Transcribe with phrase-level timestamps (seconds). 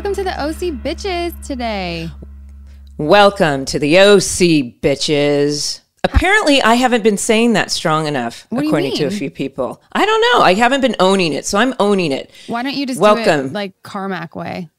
[0.00, 2.08] Welcome to the OC Bitches today.
[2.96, 5.80] Welcome to the OC, bitches.
[6.04, 9.82] Apparently, I haven't been saying that strong enough, What according to a few people.
[9.92, 10.42] I don't know.
[10.42, 12.30] I haven't been owning it, so I'm owning it.
[12.46, 13.48] Why don't you just do Welcome.
[13.48, 14.70] it like Carmack way?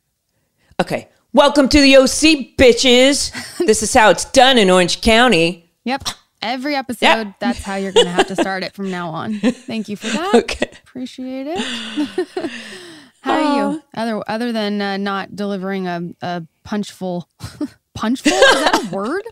[0.81, 1.07] Okay.
[1.33, 3.31] Welcome to the OC, bitches.
[3.67, 5.69] this is how it's done in Orange County.
[5.83, 6.05] Yep.
[6.41, 7.33] Every episode, Yeah.
[7.39, 9.35] that's how you're going to have to start it from now on.
[9.39, 10.33] Thank you for that.
[10.33, 10.71] Okay.
[10.83, 12.51] Appreciate it.
[13.21, 13.83] how are you?
[13.95, 17.27] Other other than uh, not delivering a, a punchful,
[17.95, 18.31] punchful?
[18.31, 19.23] Is that a word?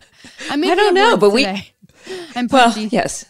[0.50, 1.72] I mean, I don't know, but we- today.
[2.34, 2.88] I'm Well, punchy.
[2.88, 3.26] yes.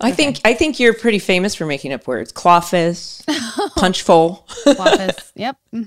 [0.00, 2.32] I think I think you're pretty famous for making up words.
[2.32, 3.24] Clawfist,
[3.76, 4.44] punchful.
[4.64, 5.32] Clofus.
[5.34, 5.56] Yep.
[5.72, 5.82] hmm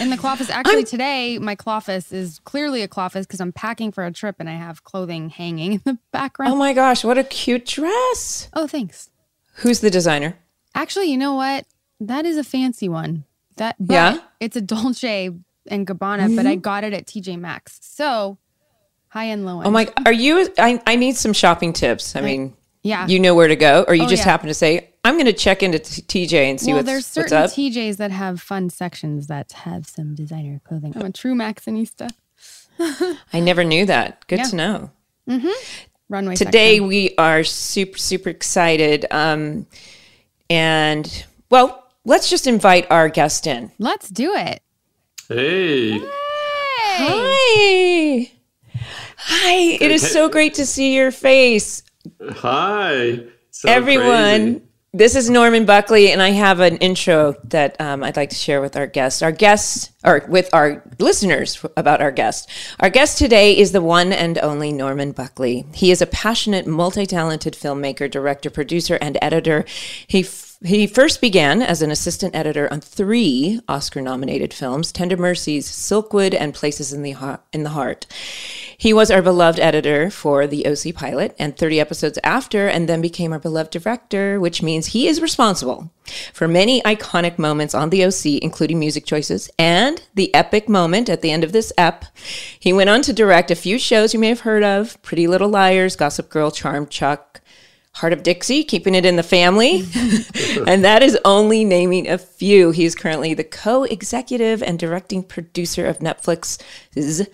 [0.00, 4.04] And the Clofus, actually, today, my Clofus is clearly a Clofus because I'm packing for
[4.04, 6.52] a trip and I have clothing hanging in the background.
[6.52, 8.48] Oh my gosh, what a cute dress.
[8.54, 9.10] oh, thanks.
[9.56, 10.36] Who's the designer?
[10.74, 11.64] Actually, you know what?
[12.00, 13.24] That is a fancy one.
[13.56, 14.18] That but Yeah?
[14.40, 15.30] it's a Dolce
[15.68, 17.78] and Gabbana, but I got it at TJ Maxx.
[17.82, 18.38] So
[19.08, 19.66] high end, low end.
[19.66, 20.48] Oh my, are you?
[20.58, 22.14] I, I need some shopping tips.
[22.16, 23.06] I mean, yeah.
[23.06, 24.30] you know where to go, or you Oh, just yeah.
[24.30, 27.06] happen to say, I'm going to check into t- TJ and see well, what's, there's
[27.06, 27.50] certain up.
[27.50, 30.92] TJs that have fun sections that have some designer clothing.
[30.96, 32.10] I'm a true Maxxinista.
[33.32, 34.26] I never knew that.
[34.26, 34.44] Good Yeah.
[34.44, 34.90] to know.
[35.28, 35.48] Mm-hmm.
[36.08, 36.86] Runway Today section.
[36.88, 39.66] we are super super excited, um,
[40.48, 43.70] and well, let's just invite our guest in.
[43.78, 44.62] Let's do it.
[45.28, 45.98] Hey,
[46.98, 48.30] Hi,
[49.18, 49.54] hi!
[49.80, 51.82] It is so great to see your face,
[52.30, 54.06] hi, So everyone.
[54.54, 54.62] crazy.
[54.94, 58.62] This is Norman Buckley, and I have an intro that um, I'd like to share
[58.62, 59.20] with our guests.
[59.20, 62.48] Our guests, or with our listeners about our guest.
[62.80, 65.66] Our guest today is the one and only Norman Buckley.
[65.74, 69.66] He is a passionate, multi talented filmmaker, director, producer, and editor.
[70.06, 75.16] He f- he first began as an assistant editor on three Oscar nominated films Tender
[75.16, 78.06] Mercies, Silkwood, and Places in the, Heart, in the Heart.
[78.78, 83.00] He was our beloved editor for the OC pilot and 30 episodes after, and then
[83.02, 85.90] became our beloved director, which means he is responsible
[86.32, 91.20] for many iconic moments on the OC, including music choices and the epic moment at
[91.20, 92.06] the end of this ep.
[92.58, 95.48] He went on to direct a few shows you may have heard of Pretty Little
[95.50, 97.40] Liars, Gossip Girl, Charm Chuck.
[97.96, 99.76] Hart of Dixie, keeping it in the family.
[100.66, 102.70] and that is only naming a few.
[102.70, 107.26] He is currently the co executive and directing producer of Netflix's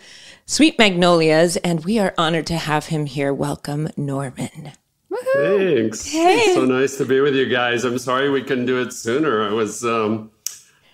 [0.47, 3.35] Sweet Magnolias, and we are honored to have him here.
[3.35, 4.73] Welcome, Norman.
[5.35, 6.09] Thanks.
[6.13, 7.85] It's so nice to be with you guys.
[7.85, 9.43] I'm sorry we couldn't do it sooner.
[9.43, 10.31] I was um,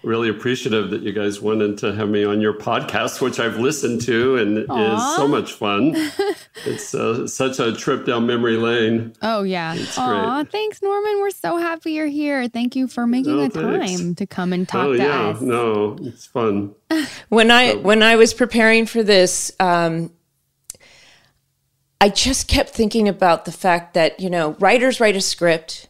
[0.08, 4.00] really appreciative that you guys wanted to have me on your podcast, which I've listened
[4.02, 5.92] to and is so much fun.
[6.64, 9.12] it's uh, such a trip down memory lane.
[9.20, 9.76] Oh yeah.
[9.98, 11.20] Aw, thanks, Norman.
[11.20, 12.48] We're so happy you're here.
[12.48, 15.40] Thank you for making Oh, a time to come and talk oh to yeah, us.
[15.42, 16.74] no, it's fun.
[17.28, 20.10] When I when I was preparing for this, um,
[22.00, 25.87] I just kept thinking about the fact that you know writers write a script,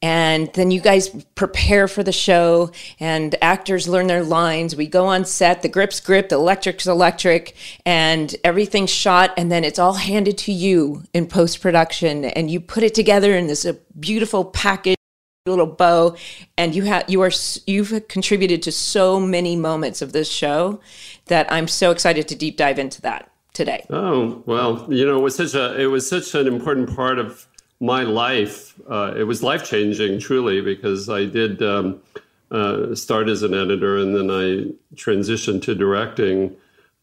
[0.00, 2.70] and then you guys prepare for the show,
[3.00, 4.76] and actors learn their lines.
[4.76, 9.64] We go on set, the grip's grip, the electric's electric, and everything's shot, and then
[9.64, 13.66] it's all handed to you in post production, and you put it together in this
[13.98, 14.96] beautiful package
[15.46, 16.14] little bow
[16.56, 17.30] and you have you are
[17.66, 20.78] you've contributed to so many moments of this show
[21.26, 23.84] that I'm so excited to deep dive into that today.
[23.90, 27.47] Oh well, you know, it was such a it was such an important part of
[27.80, 28.74] my life.
[28.88, 32.00] Uh, it was life changing, truly, because I did um,
[32.50, 36.56] uh, start as an editor, and then I transitioned to directing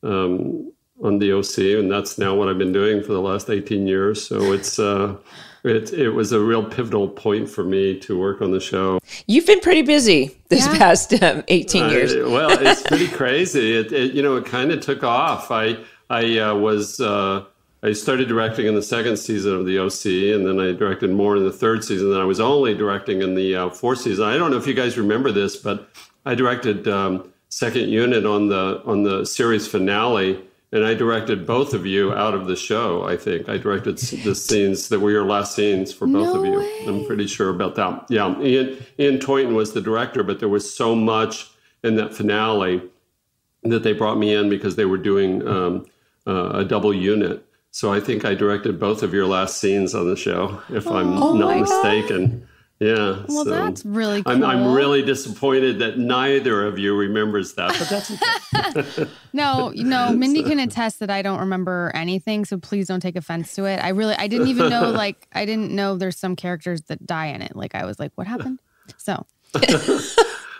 [0.03, 0.72] um,
[1.03, 4.25] on the OC, and that's now what I've been doing for the last eighteen years.
[4.28, 4.80] So it's.
[4.80, 5.18] Uh,
[5.63, 9.00] it, it was a real pivotal point for me to work on the show.
[9.25, 10.78] You've been pretty busy this Yeah.
[10.78, 12.13] past um, 18 years.
[12.16, 13.74] I- well, it's pretty crazy.
[13.75, 15.50] It, it you know it kind of took off.
[15.50, 15.77] I
[16.07, 17.45] I uh, was uh,
[17.86, 21.36] I started directing in the second season of the OC, and then I directed more
[21.38, 22.10] in the third season.
[22.10, 24.26] Then I was only directing in the uh, fourth season.
[24.26, 25.88] I don't know if you guys remember this, but
[26.26, 30.44] I directed um, second unit on the on the series finale.
[30.72, 33.04] And I directed both of you out of the show.
[33.04, 36.46] I think I directed the scenes that were your last scenes for both No of
[36.46, 36.58] you.
[36.58, 36.86] way.
[36.88, 38.08] I'm pretty sure about that.
[38.10, 41.50] Yeah, Ian, Ian Toynton was the director, but there was so much
[41.84, 42.82] in that finale
[43.64, 45.86] that they brought me in because they were doing um,
[46.28, 47.46] uh, a double unit.
[47.75, 51.22] So I think I directed both of your last scenes on the show, if I'm
[51.22, 52.48] Oh not mistaken.
[52.80, 53.25] Yeah.
[53.27, 54.31] Well, so that's really cool.
[54.31, 59.10] I'm, I'm really disappointed that neither of you remembers that, but that's okay.
[59.33, 63.18] No, you know, Mindy can attest that I don't remember anything, so please don't take
[63.18, 63.83] offense to it.
[63.83, 67.25] I really I didn't even know like I didn't know there's some characters that die
[67.25, 67.57] in it.
[67.57, 68.60] Like I was like, what happened?
[68.95, 69.25] So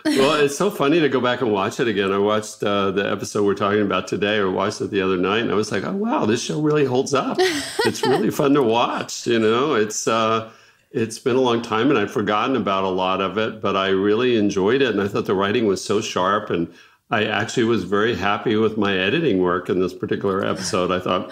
[0.06, 2.12] well, it's so funny to go back and watch it again.
[2.12, 5.40] I watched uh, the episode we're talking about today, or watched it the other night,
[5.42, 7.36] and I was like, "Oh wow, this show really holds up.
[7.40, 10.50] it's really fun to watch." You know, it's uh,
[10.92, 13.88] it's been a long time, and I'd forgotten about a lot of it, but I
[13.88, 16.72] really enjoyed it, and I thought the writing was so sharp, and
[17.10, 20.90] I actually was very happy with my editing work in this particular episode.
[20.90, 21.30] I thought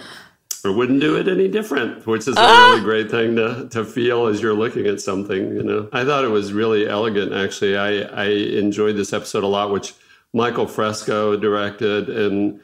[0.65, 2.69] I wouldn't do it any different, which is a ah!
[2.71, 5.89] really great thing to, to feel as you're looking at something, you know.
[5.93, 7.77] I thought it was really elegant actually.
[7.77, 9.93] I, I enjoyed this episode a lot, which
[10.33, 12.59] Michael Fresco directed and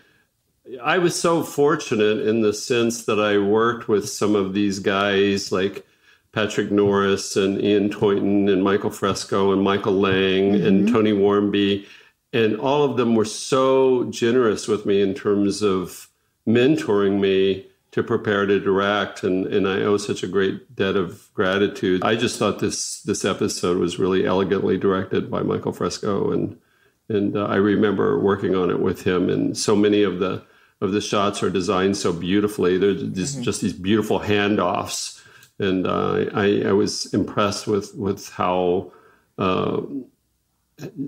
[0.81, 5.51] I was so fortunate in the sense that I worked with some of these guys
[5.51, 5.85] like
[6.31, 10.65] Patrick Norris and Ian Toynton and Michael Fresco and Michael Lang mm-hmm.
[10.65, 11.85] and Tony Wharmby.
[12.31, 16.07] And all of them were so generous with me in terms of
[16.47, 21.29] mentoring me to prepare to direct and, and I owe such a great debt of
[21.33, 22.03] gratitude.
[22.03, 26.59] I just thought this this episode was really elegantly directed by Michael Fresco and
[27.09, 30.43] and uh, I remember working on it with him and so many of the
[30.79, 32.77] of the shots are designed so beautifully.
[32.77, 33.43] There's just, mm-hmm.
[33.43, 35.21] just these beautiful handoffs
[35.59, 38.91] and uh, I, I was impressed with with how
[39.37, 39.81] uh,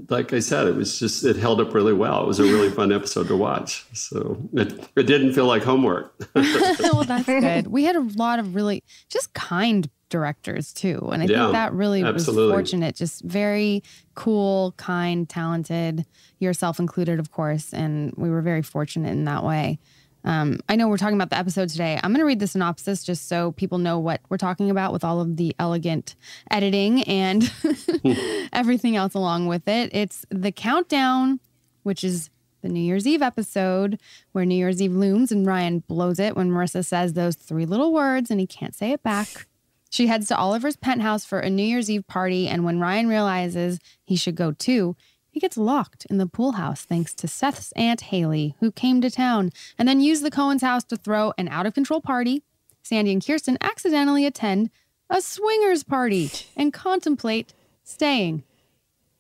[0.10, 2.24] like I said, it was just it held up really well.
[2.24, 3.86] It was a really fun episode to watch.
[3.94, 6.14] So it, it didn't feel like homework.
[6.36, 7.68] well, that's good.
[7.68, 11.74] We had a lot of really just kind directors too, and I yeah, think that
[11.74, 12.46] really absolutely.
[12.46, 12.96] was fortunate.
[12.96, 13.84] Just very
[14.16, 16.06] cool, kind, talented,
[16.40, 19.80] yourself included, of course, and we were very fortunate in that way.
[20.26, 22.00] Um, I know we're talking about the episode today.
[22.02, 25.04] I'm going to read the synopsis just so people know what we're talking about with
[25.04, 26.16] all of the elegant
[26.50, 27.52] editing and
[28.54, 29.90] everything else along with it.
[29.94, 31.40] It's The Countdown,
[31.84, 32.30] which is
[32.62, 34.00] the New Year's Eve episode
[34.32, 37.94] where New Year's Eve looms and Ryan blows it when Marissa says those three little
[37.94, 39.48] words and he can't say it back.
[39.90, 43.78] She heads to Oliver's penthouse for a New Year's Eve party, and when Ryan realizes
[44.04, 44.96] he should go too,
[45.34, 49.10] he gets locked in the pool house thanks to Seth's Aunt Hailey, who came to
[49.10, 52.44] town and then used the Cohen's house to throw an out of control party.
[52.84, 54.70] Sandy and Kirsten accidentally attend
[55.10, 58.44] a swingers party and contemplate staying.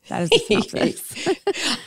[0.09, 1.77] That is the synopsis.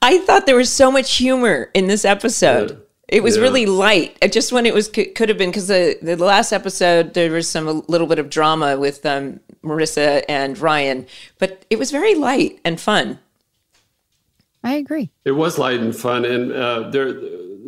[0.00, 2.82] I thought there was so much humor in this episode.
[3.08, 3.42] It was yeah.
[3.42, 4.16] really light.
[4.32, 7.68] Just when it was could have been because the the last episode there was some
[7.68, 11.06] a little bit of drama with um, Marissa and Ryan,
[11.38, 13.18] but it was very light and fun.
[14.66, 15.10] I agree.
[15.24, 17.12] It was light and fun, and uh, there.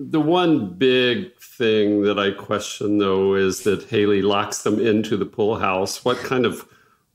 [0.00, 5.26] The one big thing that I question, though, is that Hailey locks them into the
[5.26, 6.04] pool house.
[6.04, 6.66] What kind of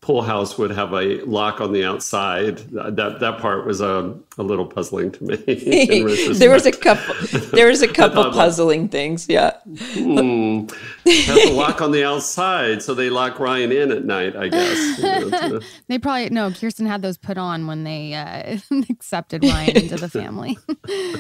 [0.04, 2.58] pool house would have a lock on the outside.
[2.72, 5.36] That that part was a, a little puzzling to me.
[6.34, 7.16] there was a couple.
[7.52, 9.28] There was a couple puzzling things.
[9.30, 9.58] Yeah.
[9.66, 10.68] Hmm,
[11.06, 14.36] have a lock on the outside, so they lock Ryan in at night.
[14.36, 14.98] I guess.
[14.98, 15.62] You know, to...
[15.88, 16.52] they probably no.
[16.52, 18.58] Kirsten had those put on when they uh,
[18.90, 20.58] accepted Ryan into the family.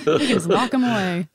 [0.06, 1.28] just lock him away.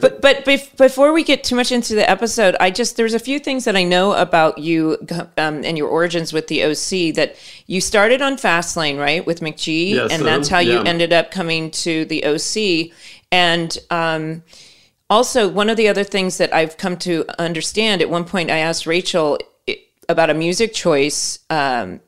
[0.00, 3.18] but but bef- before we get too much into the episode, I just there's a
[3.18, 4.98] few things that I know about you
[5.36, 7.36] um, and your origins with the OC that
[7.66, 10.74] you started on Fastlane, right, with McG, yes, and that's um, how yeah.
[10.74, 12.96] you ended up coming to the OC.
[13.32, 14.42] And um,
[15.08, 18.58] also, one of the other things that I've come to understand at one point, I
[18.58, 19.38] asked Rachel
[20.08, 21.38] about a music choice.
[21.50, 22.00] Um,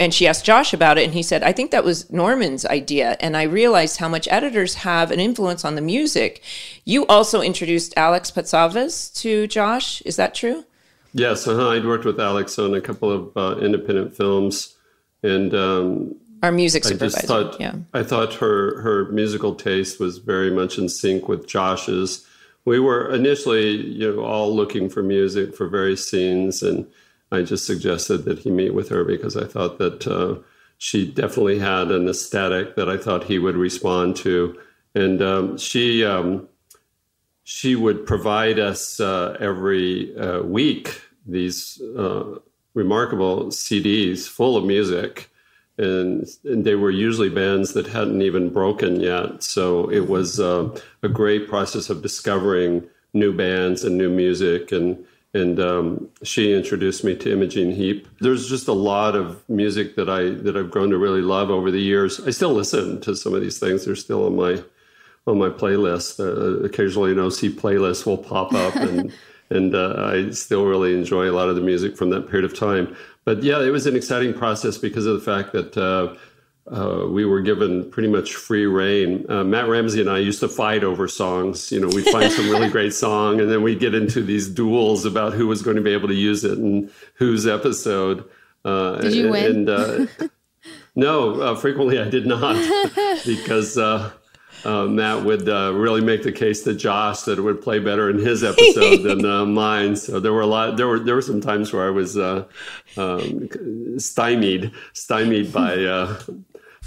[0.00, 3.16] and she asked Josh about it, and he said, I think that was Norman's idea.
[3.20, 6.42] And I realized how much editors have an influence on the music.
[6.84, 10.02] You also introduced Alex Patsavas to Josh.
[10.02, 10.64] Is that true?
[11.12, 11.70] Yes, uh-huh.
[11.70, 14.74] I'd worked with Alex on a couple of uh, independent films,
[15.22, 17.16] and um, our music supervisor.
[17.16, 17.74] I just thought, yeah.
[17.92, 22.26] I thought her her musical taste was very much in sync with Josh's.
[22.64, 26.86] We were initially, you know, all looking for music for various scenes, and
[27.32, 30.40] I just suggested that he meet with her because I thought that uh,
[30.78, 34.58] she definitely had an aesthetic that I thought he would respond to,
[34.94, 36.04] and um, she.
[36.04, 36.48] Um,
[37.46, 42.38] she would provide us uh, every uh, week these uh,
[42.72, 45.30] remarkable CDs full of music.
[45.76, 49.42] And, and, they were usually bands that hadn't even broken yet.
[49.42, 54.70] So it was uh, a great process of discovering new bands and new music.
[54.70, 55.04] And,
[55.34, 58.06] and um, she introduced me to Imogen Heap.
[58.20, 61.72] There's just a lot of music that I that I've grown to really love over
[61.72, 62.20] the years.
[62.20, 64.62] I still listen to some of these things; they're still on my
[65.26, 66.20] on my playlist.
[66.20, 69.12] Uh, occasionally, an OC playlist will pop up, and
[69.50, 72.56] and uh, I still really enjoy a lot of the music from that period of
[72.56, 72.96] time.
[73.24, 76.14] But yeah, it was an exciting process because of the fact that uh,
[76.70, 79.24] uh, we were given pretty much free reign.
[79.28, 81.72] Uh, Matt Ramsey and I used to fight over songs.
[81.72, 85.04] You know, we'd find some really great song, and then we'd get into these duels
[85.04, 88.24] about who was going to be able to use it and whose episode.
[88.64, 89.68] Uh, Did you win?
[89.68, 90.06] And, uh,
[90.96, 92.54] No, uh, frequently I did not
[93.26, 93.76] because
[94.64, 97.78] uh, uh, Matt would uh, really make the case to Josh that it would play
[97.78, 99.96] better in his episode than uh, mine.
[99.96, 100.76] So there were a lot.
[100.76, 102.44] There were there were some times where I was uh,
[102.96, 103.48] um,
[103.98, 106.16] stymied, stymied by.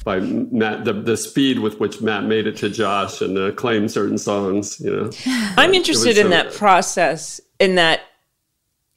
[0.05, 4.17] by Matt, the, the speed with which Matt made it to Josh and claimed certain
[4.17, 5.09] songs, you know.
[5.57, 7.41] I'm interested in that process.
[7.59, 8.01] In that,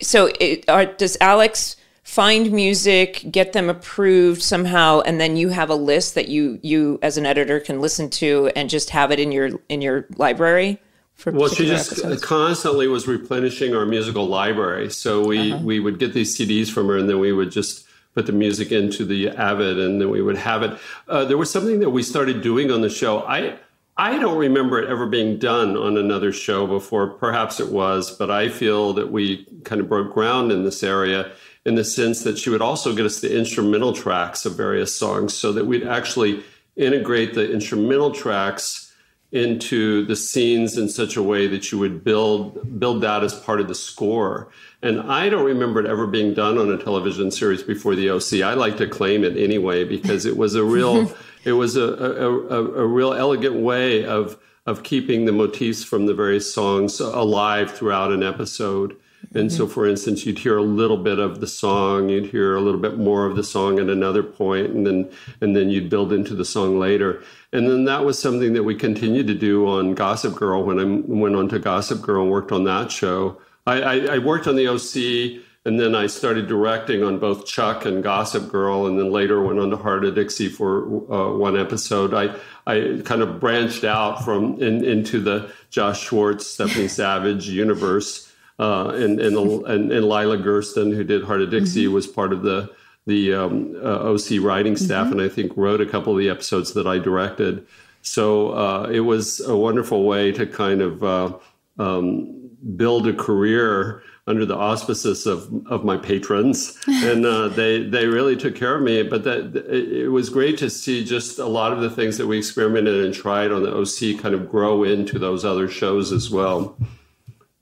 [0.01, 1.77] so it, are, does Alex
[2.11, 6.99] find music, get them approved somehow, and then you have a list that you you
[7.03, 10.81] as an editor can listen to and just have it in your in your library.
[11.25, 12.25] well, she just episodes?
[12.25, 14.91] constantly was replenishing our musical library.
[14.91, 15.63] So we uh-huh.
[15.63, 17.87] we would get these CDs from her, and then we would just
[18.17, 20.77] put the music into the Avid, and then we would have it.
[21.07, 23.21] Uh, there was something that we started doing on the show.
[23.21, 23.57] I.
[24.01, 27.07] I don't remember it ever being done on another show before.
[27.07, 31.31] Perhaps it was, but I feel that we kind of broke ground in this area
[31.67, 35.35] in the sense that she would also get us the instrumental tracks of various songs
[35.35, 36.43] so that we'd actually
[36.77, 38.91] integrate the instrumental tracks
[39.33, 43.61] into the scenes in such a way that you would build build that as part
[43.61, 44.49] of the score.
[44.83, 48.41] And I don't remember it ever being done on a television series before the OC.
[48.43, 52.31] I like to claim it anyway because it was a real it was a, a,
[52.49, 57.71] a, a real elegant way of of keeping the motifs from the various songs alive
[57.73, 58.95] throughout an episode.
[59.35, 59.73] And so, mm-hmm.
[59.73, 62.99] for instance, you'd hear a little bit of the song, you'd hear a little bit
[62.99, 66.45] more of the song at another point, and then and then you'd build into the
[66.45, 67.23] song later.
[67.53, 70.85] And then that was something that we continued to do on Gossip Girl when I
[70.85, 73.41] went on to Gossip Girl and worked on that show.
[73.67, 77.85] I, I, I worked on the OC, and then I started directing on both Chuck
[77.85, 81.59] and Gossip Girl, and then later went on to Hart of Dixie for uh, one
[81.59, 82.15] episode.
[82.15, 82.35] I
[82.67, 88.93] I kind of branched out from in, into the Josh Schwartz, Stephanie Savage universe uh,
[88.95, 89.37] and, and,
[89.67, 91.95] and, and Leila Gerstein, who did Hart of Dixie, mm-hmm.
[91.95, 92.71] was part of the
[93.07, 95.19] the um, uh, OC writing staff, mm-hmm.
[95.19, 97.67] and I think wrote a couple of the episodes that I directed.
[98.03, 101.33] So uh, it was a wonderful way to kind of uh,
[101.79, 108.07] um, build a career under the auspices of, of my patrons, and uh, they they
[108.07, 109.03] really took care of me.
[109.03, 112.27] But that it, it was great to see just a lot of the things that
[112.27, 116.31] we experimented and tried on the OC kind of grow into those other shows as
[116.31, 116.79] well.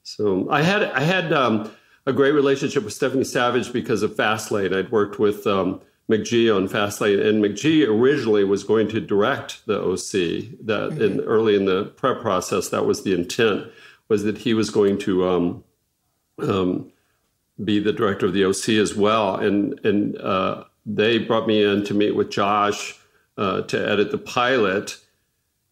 [0.04, 1.70] So I had I had um,
[2.06, 4.76] a great relationship with Stephanie Savage because of Fastlane.
[4.76, 9.80] I'd worked with um, McG on Fastlane, and McG originally was going to direct the
[9.80, 10.64] OC.
[10.66, 11.02] That mm-hmm.
[11.02, 13.66] in, early in the prep process, that was the intent
[14.08, 15.64] was that he was going to um,
[16.40, 16.92] um,
[17.64, 19.36] be the director of the OC as well.
[19.36, 22.98] And and uh, they brought me in to meet with Josh
[23.36, 24.98] uh, to edit the pilot,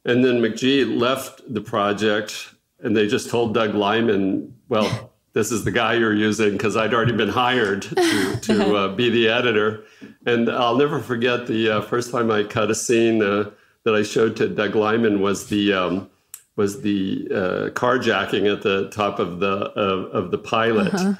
[0.04, 5.64] and then McG left the project and they just told Doug Liman, well, this is
[5.64, 9.84] the guy you're using because I'd already been hired to, to uh, be the editor.
[10.24, 13.50] And I'll never forget the uh, first time I cut a scene uh,
[13.84, 16.10] that I showed to Doug Liman was the um,
[16.56, 20.92] was the uh, carjacking at the top of the of the pilot.
[20.94, 21.14] Uh-huh.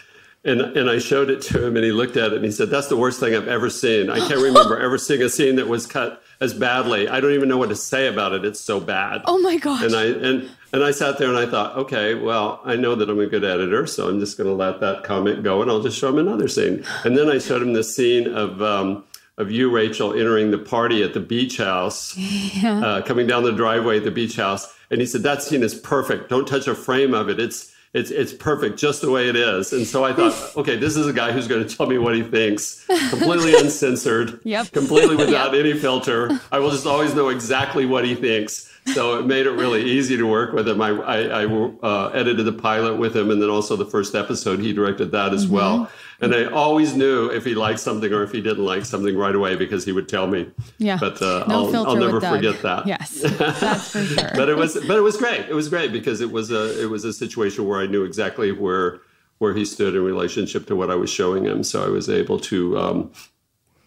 [0.45, 2.71] And, and I showed it to him and he looked at it and he said,
[2.71, 4.09] That's the worst thing I've ever seen.
[4.09, 7.09] I can't remember ever seeing a scene that was cut as badly.
[7.09, 8.45] I don't even know what to say about it.
[8.45, 9.23] It's so bad.
[9.25, 9.83] Oh my gosh.
[9.83, 13.09] And I and and I sat there and I thought, okay, well, I know that
[13.09, 15.83] I'm a good editor, so I'm just going to let that comment go, and I'll
[15.83, 16.85] just show him another scene.
[17.05, 19.05] And then I showed him the scene of um,
[19.38, 22.81] of you, Rachel, entering the party at the beach house, yeah.
[22.81, 25.75] uh, coming down the driveway at the beach house, and he said that scene is
[25.75, 26.28] perfect.
[26.28, 27.40] Don't touch a frame of it.
[27.40, 29.73] It's it's it's perfect just the way it is.
[29.73, 32.14] And so I thought, okay, this is a guy who's going to tell me what
[32.14, 34.71] he thinks, completely uncensored, yep.
[34.73, 35.64] completely without yep.
[35.64, 36.38] any filter.
[36.52, 38.73] I will just always know exactly what he thinks.
[38.95, 40.81] So it made it really easy to work with him.
[40.81, 44.61] I, I, I uh, edited the pilot with him, and then also the first episode
[44.61, 45.55] he directed that as mm-hmm.
[45.55, 45.90] well.
[46.20, 49.35] And I always knew if he liked something or if he didn't like something right
[49.35, 50.50] away because he would tell me.
[50.78, 50.96] Yeah.
[50.99, 52.87] But uh, no I'll, I'll never forget that.
[52.87, 54.30] Yes, that's for sure.
[54.35, 55.46] but it was but it was great.
[55.49, 58.50] It was great because it was a it was a situation where I knew exactly
[58.52, 59.00] where
[59.38, 61.62] where he stood in relationship to what I was showing him.
[61.62, 63.12] So I was able to um,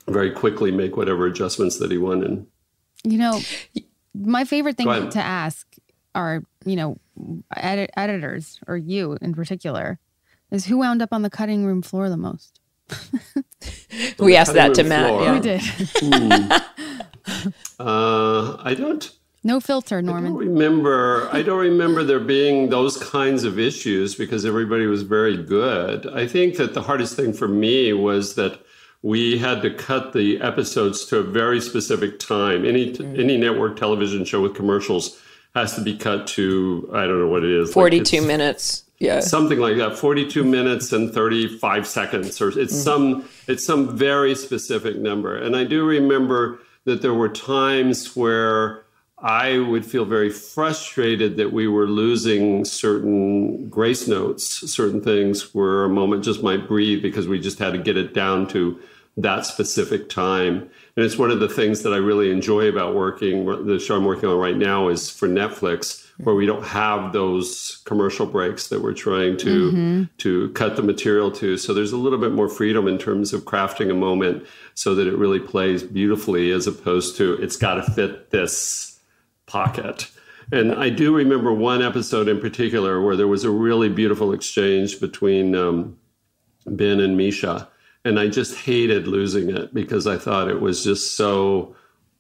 [0.08, 2.46] very quickly make whatever adjustments that he wanted.
[3.04, 3.42] You know,
[4.14, 5.68] my favorite thing to ask
[6.14, 6.98] are you know
[7.56, 10.00] edit- editors or you in particular
[10.52, 12.60] is who wound up on the cutting room floor the most?
[14.20, 15.22] we asked that to Matt.
[15.22, 15.34] Yeah.
[15.34, 15.62] We did.
[15.62, 16.52] hmm.
[17.80, 19.12] uh, I don't.
[19.44, 20.26] No filter, Norman.
[20.26, 21.30] I don't remember.
[21.32, 26.08] I don't remember there being those kinds of issues because everybody was very good.
[26.08, 28.60] I think that the hardest thing for me was that
[29.02, 32.66] we had to cut the episodes to a very specific time.
[32.66, 33.18] Any mm.
[33.18, 35.22] any network television show with commercials
[35.56, 38.84] has to be cut to I don't know what it is, forty two like minutes.
[39.00, 39.22] Yeah.
[39.22, 42.84] Something like that, 42 minutes and 35 seconds, or it's mm.
[42.84, 45.38] some it's some very specific number.
[45.38, 48.84] And I do remember that there were times where
[49.22, 55.84] I would feel very frustrated that we were losing certain grace notes, certain things where
[55.84, 58.80] a moment just might breathe because we just had to get it down to
[59.18, 60.70] that specific time.
[60.96, 63.46] And it's one of the things that I really enjoy about working.
[63.66, 67.82] The show I'm working on right now is for Netflix, where we don't have those
[67.86, 70.04] commercial breaks that we're trying to mm-hmm.
[70.18, 71.58] to cut the material to.
[71.58, 75.08] So there's a little bit more freedom in terms of crafting a moment so that
[75.08, 79.00] it really plays beautifully, as opposed to it's got to fit this
[79.46, 80.12] pocket.
[80.52, 85.00] And I do remember one episode in particular where there was a really beautiful exchange
[85.00, 85.98] between um,
[86.66, 87.68] Ben and Mischa
[88.06, 91.76] and I just hated losing it because I thought it was just so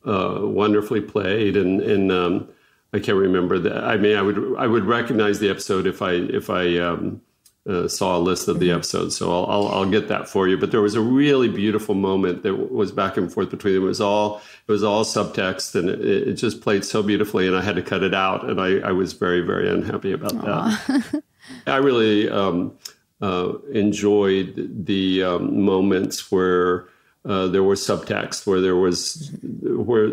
[0.05, 2.49] uh, wonderfully played, and and um,
[2.93, 3.83] I can't remember that.
[3.83, 7.21] I mean, I would I would recognize the episode if I if I um,
[7.67, 8.77] uh, saw a list of the mm-hmm.
[8.77, 10.57] episodes, so I'll, I'll, I'll get that for you.
[10.57, 13.83] But there was a really beautiful moment that was back and forth between them.
[13.83, 17.55] It was all it was all subtext, and it, it just played so beautifully, and
[17.55, 20.85] I had to cut it out, and I, I was very very unhappy about Aww.
[20.87, 21.23] that.
[21.67, 22.29] I really.
[22.29, 22.77] Um,
[23.21, 26.87] uh, enjoyed the um, moments where
[27.29, 29.31] uh, there was subtext, where there was,
[29.61, 30.07] where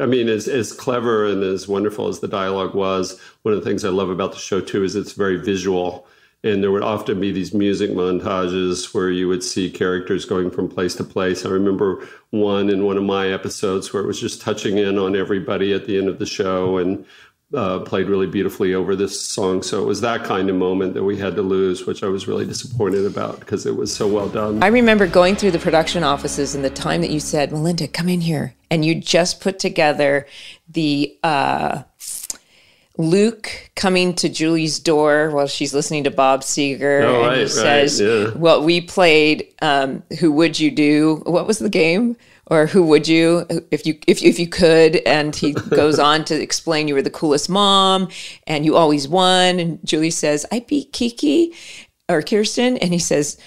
[0.00, 3.68] I mean, as as clever and as wonderful as the dialogue was, one of the
[3.68, 6.06] things I love about the show too is it's very visual.
[6.44, 10.68] And there would often be these music montages where you would see characters going from
[10.68, 11.44] place to place.
[11.44, 15.16] I remember one in one of my episodes where it was just touching in on
[15.16, 17.04] everybody at the end of the show and
[17.52, 19.62] uh, played really beautifully over this song.
[19.62, 22.26] So it was that kind of moment that we had to lose, which I was
[22.26, 24.62] really disappointed about because it was so well done.
[24.62, 28.08] I remember going through the production offices and the time that you said, Melinda, come
[28.08, 28.54] in here.
[28.70, 30.26] And you just put together
[30.68, 31.82] the uh,
[32.96, 37.02] Luke coming to Julie's door while she's listening to Bob Seger.
[37.02, 38.30] Oh, and right, he says, right, yeah.
[38.34, 41.22] Well, we played um, Who Would You Do?
[41.24, 42.16] What was the game?
[42.46, 46.24] Or who would you if you if you, if you could and he goes on
[46.26, 48.08] to explain you were the coolest mom
[48.46, 51.54] and you always won and Julie says I beat Kiki
[52.08, 53.38] or Kirsten and he says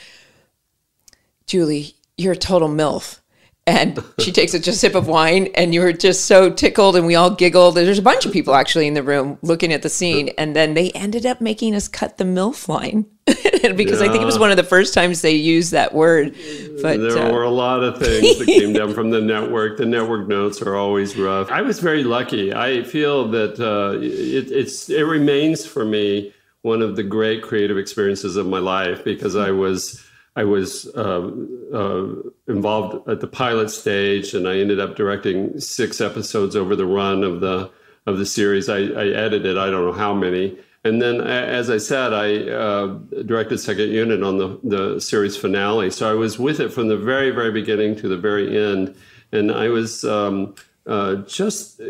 [1.45, 3.19] Julie you're a total milf
[3.67, 7.05] and she takes a just sip of wine and you were just so tickled and
[7.05, 7.75] we all giggled.
[7.75, 10.73] There's a bunch of people actually in the room looking at the scene and then
[10.73, 13.05] they ended up making us cut the milf line.
[13.75, 14.07] Because yeah.
[14.07, 16.33] i think it was one of the first times they used that word
[16.81, 19.77] but there uh, were a lot of things that came down from the network.
[19.77, 21.51] The network notes are always rough.
[21.51, 22.53] I was very lucky.
[22.53, 27.77] I feel that uh, it, it's it remains for me one of the great creative
[27.77, 30.06] experiences of my life because i was
[30.37, 31.31] I was uh,
[31.73, 32.13] uh,
[32.47, 37.23] involved at the pilot stage, and I ended up directing six episodes over the run
[37.23, 37.71] of the
[38.05, 38.69] of the series.
[38.69, 42.85] I, I edited I don't know how many, and then as I said, I uh,
[43.25, 45.89] directed second unit on the the series finale.
[45.89, 48.95] So I was with it from the very very beginning to the very end,
[49.31, 50.53] and I was um,
[50.85, 51.81] uh, just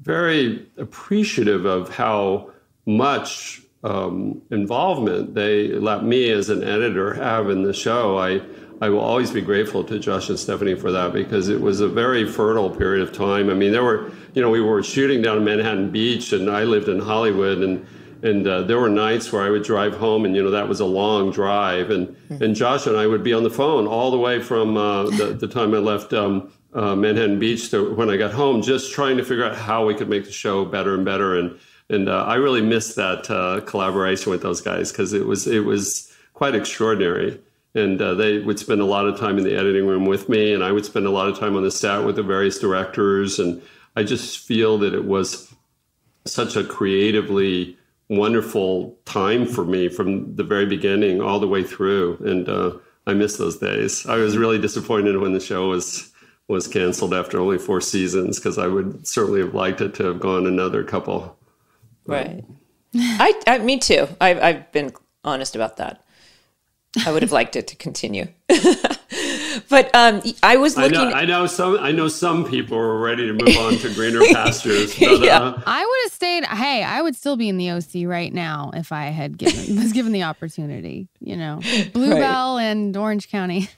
[0.00, 2.52] very appreciative of how
[2.86, 8.18] much um, involvement they let me as an editor have in the show.
[8.18, 8.40] I
[8.80, 11.88] I will always be grateful to Josh and Stephanie for that because it was a
[11.88, 13.48] very fertile period of time.
[13.48, 16.64] I mean, there were you know we were shooting down in Manhattan Beach, and I
[16.64, 17.86] lived in Hollywood, and
[18.22, 20.80] and uh, there were nights where I would drive home, and you know that was
[20.80, 22.42] a long drive, and mm-hmm.
[22.42, 25.36] and Josh and I would be on the phone all the way from uh, the,
[25.38, 26.12] the time I left.
[26.12, 29.86] Um, uh, Manhattan Beach to when I got home, just trying to figure out how
[29.86, 31.38] we could make the show better and better.
[31.38, 31.56] And
[31.94, 35.64] and uh, I really missed that uh, collaboration with those guys because it was it
[35.64, 37.40] was quite extraordinary.
[37.76, 40.52] And uh, they would spend a lot of time in the editing room with me,
[40.52, 43.40] and I would spend a lot of time on the set with the various directors.
[43.40, 43.60] And
[43.96, 45.52] I just feel that it was
[46.24, 47.76] such a creatively
[48.08, 52.18] wonderful time for me from the very beginning all the way through.
[52.24, 52.76] And uh,
[53.08, 54.06] I miss those days.
[54.06, 56.10] I was really disappointed when the show was
[56.46, 60.20] was canceled after only four seasons because I would certainly have liked it to have
[60.20, 61.38] gone another couple.
[62.06, 62.44] Right.
[62.94, 64.06] I, I, me too.
[64.20, 64.92] I've, I've been
[65.24, 66.04] honest about that.
[67.04, 68.28] I would have liked it to continue.
[69.68, 70.98] but um, I was looking.
[70.98, 71.78] I know, I know, some.
[71.80, 74.98] I know some people were ready to move on to greener pastures.
[74.98, 76.44] But, yeah, uh, I would have stayed.
[76.44, 79.92] Hey, I would still be in the OC right now if I had given was
[79.92, 81.08] given the opportunity.
[81.20, 81.60] You know,
[81.92, 82.64] Bluebell right.
[82.64, 83.68] and Orange County.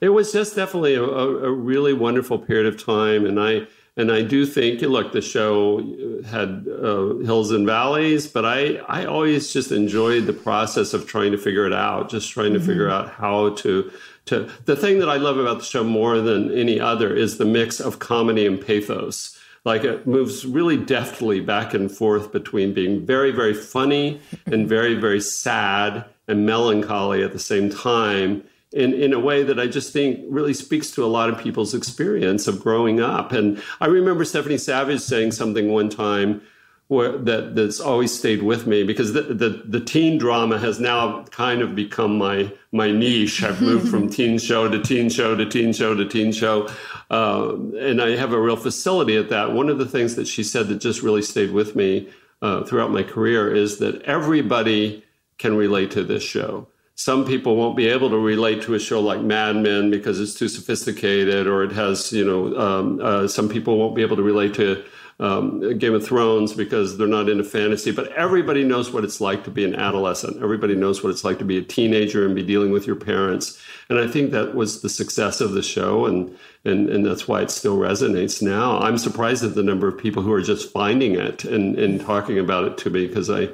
[0.00, 3.66] it was just definitely a, a, really wonderful period of time, and I
[3.98, 5.78] and I do think, look, the show
[6.26, 11.32] had uh, hills and valleys, but I, I always just enjoyed the process of trying
[11.32, 12.68] to figure it out, just trying to mm-hmm.
[12.68, 13.90] figure out how to,
[14.26, 14.50] to.
[14.66, 17.80] The thing that I love about the show more than any other is the mix
[17.80, 19.34] of comedy and pathos.
[19.64, 24.94] like it moves really deftly back and forth between being very, very funny and very,
[24.94, 28.44] very sad and melancholy at the same time
[28.76, 31.74] in, in a way that I just think really speaks to a lot of people's
[31.74, 33.32] experience of growing up.
[33.32, 36.42] And I remember Stephanie Savage saying something one time
[36.88, 41.24] where, that that's always stayed with me because the, the, the teen drama has now
[41.24, 43.42] kind of become my my niche.
[43.42, 46.68] I've moved from teen show to teen show to teen show to teen show,
[47.10, 49.52] uh, and I have a real facility at that.
[49.52, 52.08] One of the things that she said that just really stayed with me
[52.42, 55.02] uh, throughout my career is that everybody
[55.38, 59.00] can relate to this show some people won't be able to relate to a show
[59.00, 63.50] like Mad Men because it's too sophisticated, or it has, you know, um, uh, some
[63.50, 64.82] people won't be able to relate to
[65.20, 67.90] um, Game of Thrones because they're not into fantasy.
[67.90, 70.42] But everybody knows what it's like to be an adolescent.
[70.42, 73.60] Everybody knows what it's like to be a teenager and be dealing with your parents.
[73.90, 77.42] And I think that was the success of the show, and and and that's why
[77.42, 78.78] it still resonates now.
[78.80, 82.38] I'm surprised at the number of people who are just finding it and and talking
[82.38, 83.50] about it to me because I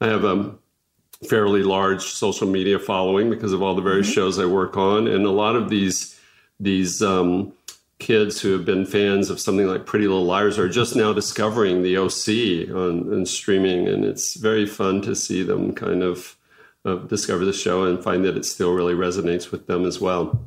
[0.00, 0.60] I have um
[1.24, 4.14] fairly large social media following because of all the various mm-hmm.
[4.14, 6.18] shows I work on, and a lot of these
[6.60, 7.52] these um,
[7.98, 11.82] kids who have been fans of something like Pretty Little Liars are just now discovering
[11.82, 16.36] the OC on, on streaming, and it's very fun to see them kind of
[16.84, 20.38] uh, discover the show and find that it still really resonates with them as well.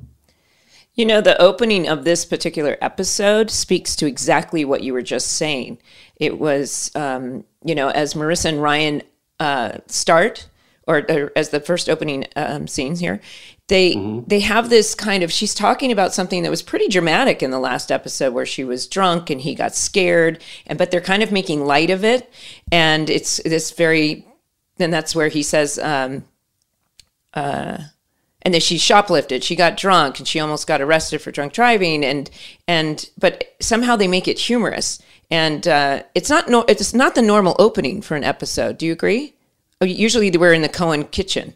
[0.94, 5.34] You know, the opening of this particular episode speaks to exactly what you were just
[5.34, 5.78] saying.
[6.16, 9.04] It was, um, you know, as Marissa and Ryan
[9.40, 10.48] uh, start,
[10.88, 13.20] or, or as the first opening um, scenes here,
[13.68, 14.28] they mm-hmm.
[14.28, 17.60] they have this kind of she's talking about something that was pretty dramatic in the
[17.60, 21.32] last episode where she was drunk and he got scared, and but they're kind of
[21.32, 22.32] making light of it,
[22.72, 24.26] and it's this very,
[24.78, 26.24] then that's where he says, um,
[27.34, 27.78] uh,
[28.48, 29.44] and then she shoplifted.
[29.44, 32.06] She got drunk and she almost got arrested for drunk driving.
[32.06, 32.30] And
[32.66, 35.00] and but somehow they make it humorous.
[35.30, 38.78] And uh, it's not no it's not the normal opening for an episode.
[38.78, 39.34] Do you agree
[39.82, 41.54] Oh, usually we're in the Cohen kitchen.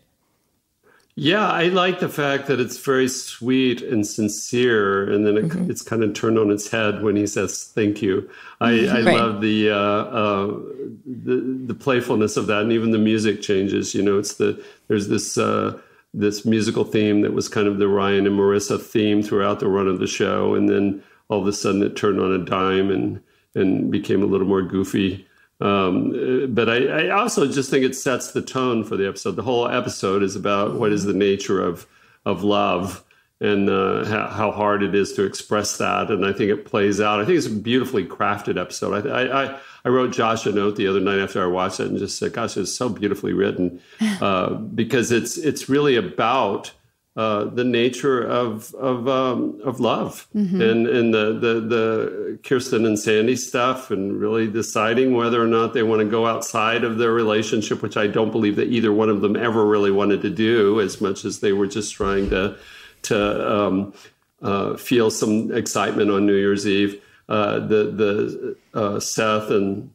[1.16, 5.70] Yeah, I like the fact that it's very sweet and sincere, and then it, mm-hmm.
[5.70, 8.30] it's kind of turned on its head when he says "thank you."
[8.62, 9.18] I, I right.
[9.18, 10.60] love the, uh, uh,
[11.06, 13.94] the the playfulness of that, and even the music changes.
[13.94, 15.78] You know, it's the there's this uh,
[16.14, 19.88] this musical theme that was kind of the Ryan and Marissa theme throughout the run
[19.88, 23.22] of the show, and then all of a sudden it turned on a dime and
[23.54, 25.28] and became a little more goofy.
[25.62, 29.36] Um, but I, I, also just think it sets the tone for the episode.
[29.36, 31.86] The whole episode is about what is the nature of
[32.26, 33.04] of love
[33.40, 36.12] and uh, how, how, hard it is to express that.
[36.12, 37.20] And I think it plays out.
[37.20, 39.08] I think it's a beautifully crafted episode.
[39.08, 41.98] I, I, I wrote Josh a note the other night after I watched it and
[41.98, 43.82] just said, "Gosh, it's so beautifully written,"
[44.22, 46.72] uh, because it's it's really about
[47.18, 50.62] uh, the nature of of um, of love mm-hmm.
[50.62, 55.74] and and the, the the Kirsten and Sandy stuff and really deciding whether or not
[55.74, 59.10] they want to go outside of their relationship, which I don't believe that either one
[59.10, 62.58] of them ever really wanted to do, as much as they were just trying to
[63.04, 63.94] to um,
[64.42, 67.02] uh, feel some excitement on New Year's Eve.
[67.28, 69.92] Uh, the the uh, Seth and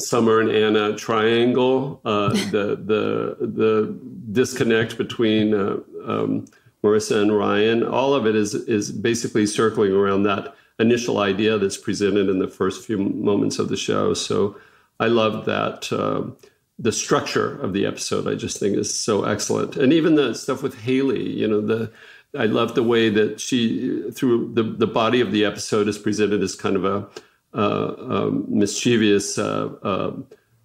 [0.00, 3.98] Summer and Anna triangle, uh, the the the
[4.30, 6.46] disconnect between uh, um,
[6.84, 11.76] Marissa and Ryan, all of it is is basically circling around that initial idea that's
[11.76, 14.14] presented in the first few moments of the show.
[14.14, 14.56] So
[15.00, 15.92] I love that.
[15.92, 16.30] Uh,
[16.78, 20.62] the structure of the episode, I just think, is so excellent, and even the stuff
[20.62, 21.28] with Hailey.
[21.28, 21.90] You know, the
[22.38, 26.40] I love the way that she, through the the body of the episode, is presented
[26.40, 27.08] as kind of a
[27.54, 30.12] mischievous uh, uh,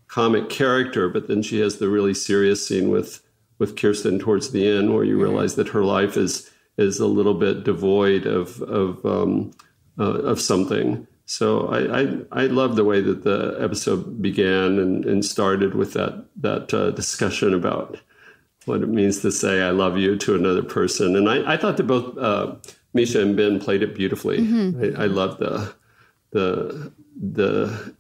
[0.08, 3.22] comic character, but then she has the really serious scene with
[3.60, 7.34] with Kirsten towards the end, where you realize that her life is is a little
[7.34, 9.52] bit devoid of of um,
[10.00, 11.08] uh, of something.
[11.26, 15.93] So I, I, I love the way that the episode began and, and started with
[15.93, 17.98] that that uh, discussion about
[18.65, 21.78] what it means to say "I love you" to another person, and I, I thought
[21.78, 22.56] that both uh,
[22.96, 24.39] Mischa and Ben played it beautifully.
[24.39, 25.00] Mm-hmm.
[25.00, 25.74] I, I love the
[26.34, 27.93] the the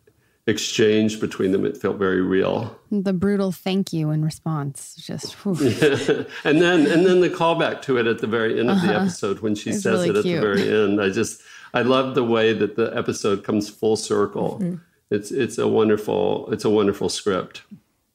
[0.45, 6.23] exchange between them it felt very real the brutal thank you in response just yeah.
[6.43, 8.87] and then and then the callback to it at the very end of uh-huh.
[8.87, 10.41] the episode when she says really it at cute.
[10.41, 11.41] the very end i just
[11.73, 14.75] i love the way that the episode comes full circle mm-hmm.
[15.11, 17.61] it's it's a wonderful it's a wonderful script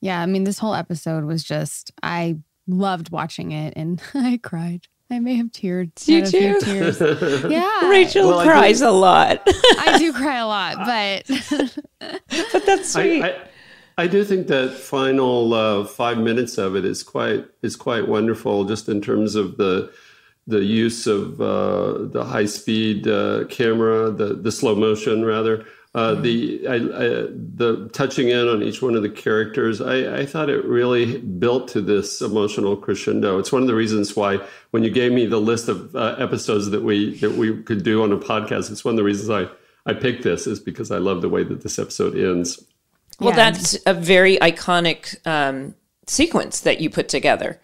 [0.02, 4.86] yeah i mean this whole episode was just i loved watching it and i cried
[5.10, 6.06] I may have teared.
[6.06, 6.60] You too.
[6.60, 7.00] Tears.
[7.50, 7.88] Yeah.
[7.88, 9.42] Rachel well, cries a lot.
[9.46, 11.26] I do cry a lot, but
[12.52, 13.22] but that's sweet.
[13.22, 13.40] I, I,
[13.98, 18.64] I do think that final uh, five minutes of it is quite is quite wonderful,
[18.64, 19.90] just in terms of the
[20.46, 25.64] the use of uh, the high speed uh, camera, the the slow motion rather,
[25.98, 30.26] Uh, the I, I, the touching in on each one of the characters, I, I,
[30.26, 33.36] thought it really built to this emotional crescendo.
[33.40, 34.38] It's one of the reasons why
[34.70, 38.04] when you gave me the list of uh, episodes that we that we could do
[38.04, 39.48] on a podcast, it's one of the reasons I
[39.90, 42.64] I picked this is because I love the way that this episode ends.
[43.18, 43.50] Well, yeah.
[43.50, 45.74] that's a very iconic um,
[46.06, 47.60] sequence that you put together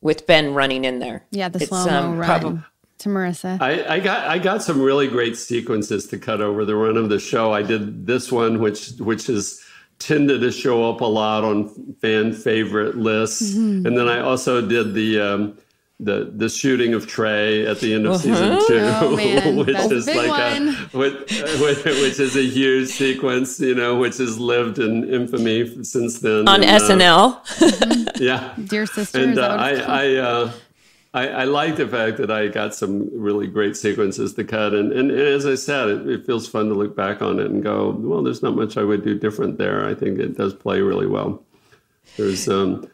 [0.00, 1.26] with Ben running in there.
[1.30, 2.40] Yeah, the slow mo um, run.
[2.40, 2.64] Prob-
[2.98, 3.60] to Marissa.
[3.60, 7.08] I, I, got I got some really great sequences to cut over the run of
[7.08, 7.52] the show.
[7.52, 9.62] I did this one, which which is
[9.98, 13.86] tended to show up a lot on fan favorite lists, mm-hmm.
[13.86, 15.20] and then I also did the.
[15.20, 15.58] Um,
[16.00, 18.22] the the shooting of Trey at the end of uh-huh.
[18.22, 20.68] season two, oh, which That's is like one.
[20.68, 26.18] a which, which, is a huge sequence, you know, which has lived in infamy since
[26.18, 27.38] then on and, SNL.
[27.62, 29.20] Uh, yeah, dear sister.
[29.20, 30.52] And uh, I I, uh,
[31.14, 34.92] I, I like the fact that I got some really great sequences to cut, and
[34.92, 37.62] and, and as I said, it, it, feels fun to look back on it and
[37.62, 39.86] go, well, there's not much I would do different there.
[39.86, 41.44] I think it does play really well.
[42.16, 42.90] There's um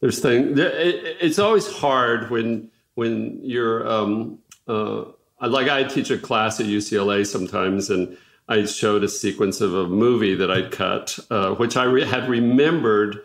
[0.00, 0.56] there's thing.
[0.56, 5.06] It, it's always hard when when you're um uh
[5.40, 8.16] like I teach a class at UCLA sometimes and.
[8.46, 12.28] I showed a sequence of a movie that I'd cut, uh, which I re- had
[12.28, 13.22] remembered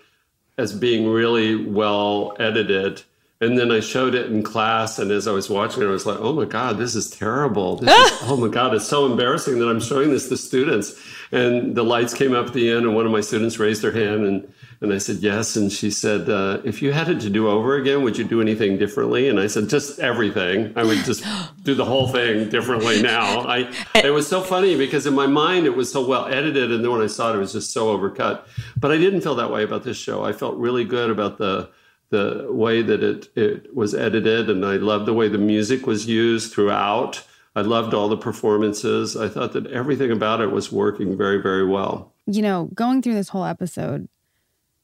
[0.58, 3.04] as being really well edited
[3.42, 6.06] and then I showed it in class, and as I was watching it, I was
[6.06, 7.78] like, "Oh my god, this is terrible!
[7.78, 11.00] This is, oh my god, it's so embarrassing that I'm showing this to students."
[11.32, 13.92] And the lights came up at the end, and one of my students raised her
[13.92, 17.30] hand, and and I said yes, and she said, uh, "If you had it to
[17.30, 20.74] do over again, would you do anything differently?" And I said, "Just everything.
[20.76, 21.24] I would just
[21.64, 25.66] do the whole thing differently now." I it was so funny because in my mind
[25.66, 27.98] it was so well edited, and then when I saw it, it was just so
[27.98, 28.42] overcut.
[28.78, 30.26] But I didn't feel that way about this show.
[30.26, 31.70] I felt really good about the
[32.10, 36.08] the way that it, it was edited, and I loved the way the music was
[36.08, 37.26] used throughout.
[37.56, 39.16] I loved all the performances.
[39.18, 42.14] I thought that everything about it was working very, very well.
[42.26, 44.08] You know, going through this whole episode,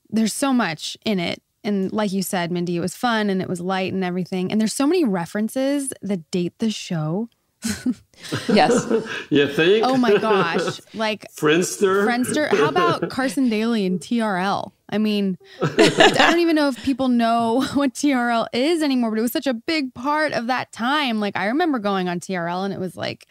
[0.09, 1.41] there's so much in it.
[1.63, 4.51] And like you said, Mindy, it was fun and it was light and everything.
[4.51, 7.29] And there's so many references that date the show
[8.47, 8.87] yes.
[9.29, 9.85] You think?
[9.85, 10.79] Oh my gosh.
[10.93, 12.05] Like Friendster.
[12.05, 12.49] Friendster.
[12.49, 14.71] How about Carson Daly and TRL?
[14.89, 19.23] I mean, I don't even know if people know what TRL is anymore, but it
[19.23, 21.19] was such a big part of that time.
[21.19, 23.27] Like I remember going on TRL and it was like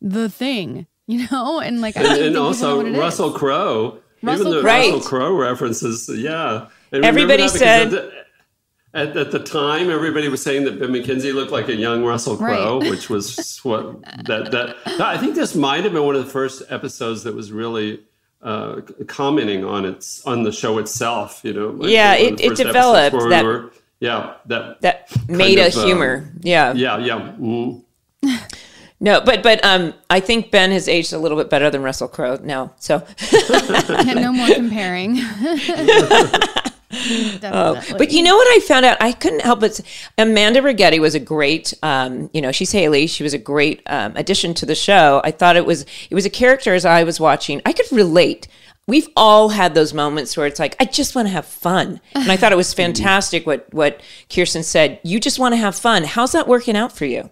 [0.00, 1.60] the thing, you know?
[1.60, 3.98] And like and, and also Russell Crowe.
[4.22, 4.92] Even the right.
[4.92, 6.68] Russell Crowe references, yeah.
[6.90, 7.92] Everybody said
[8.96, 12.36] at, at, the time, everybody was saying that Ben McKenzie looked like a young Russell
[12.36, 12.90] Crowe, right.
[12.90, 14.76] which was what that that.
[15.00, 18.00] I think this might have been one of the first episodes that was really
[18.42, 21.40] uh, commenting on its on the show itself.
[21.42, 23.44] You know, like yeah, it, it developed that.
[23.44, 26.30] We were, yeah, that that made a uh, humor.
[26.40, 27.32] yeah, yeah, yeah.
[27.38, 27.82] Mm.
[28.98, 32.08] No, but but um, I think Ben has aged a little bit better than Russell
[32.08, 32.72] Crowe now.
[32.78, 33.06] So
[34.14, 35.16] no more comparing.
[37.42, 38.96] Uh, but you know what I found out?
[39.00, 39.80] I couldn't help but
[40.18, 43.06] Amanda Righetti was a great, um, you know, she's Haley.
[43.06, 45.20] She was a great um, addition to the show.
[45.24, 47.62] I thought it was it was a character as I was watching.
[47.64, 48.48] I could relate.
[48.86, 52.30] We've all had those moments where it's like, I just want to have fun, and
[52.30, 55.00] I thought it was fantastic what what Kirsten said.
[55.02, 56.04] You just want to have fun.
[56.04, 57.30] How's that working out for you?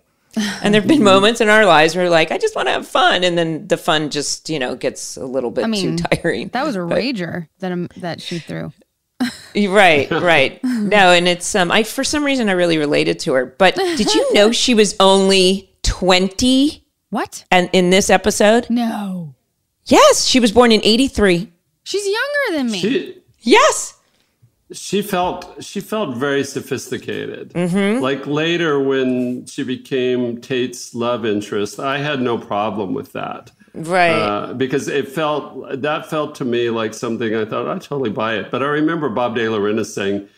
[0.63, 2.89] And there have been moments in our lives where like, I just want to have
[2.89, 6.05] fun, and then the fun just you know gets a little bit I mean, too
[6.05, 6.49] tiring.
[6.49, 8.73] That was a but, rager that um, that she threw
[9.55, 10.63] right, right.
[10.65, 13.47] No, and it's um I for some reason I really related to her.
[13.47, 16.85] But did you know she was only 20?
[17.11, 17.45] What?
[17.51, 18.69] And in this episode?
[18.69, 19.35] No.
[19.87, 21.53] Yes, she was born in 83.
[21.85, 22.79] She's younger than me.
[22.79, 23.99] She, yes.
[24.73, 27.53] She felt she felt very sophisticated.
[27.53, 28.03] Mm-hmm.
[28.03, 34.11] Like later when she became Tate's love interest, I had no problem with that right.
[34.11, 38.35] Uh, because it felt that felt to me like something i thought i totally buy
[38.37, 38.51] it.
[38.51, 40.29] But i remember bob DeLaurentis saying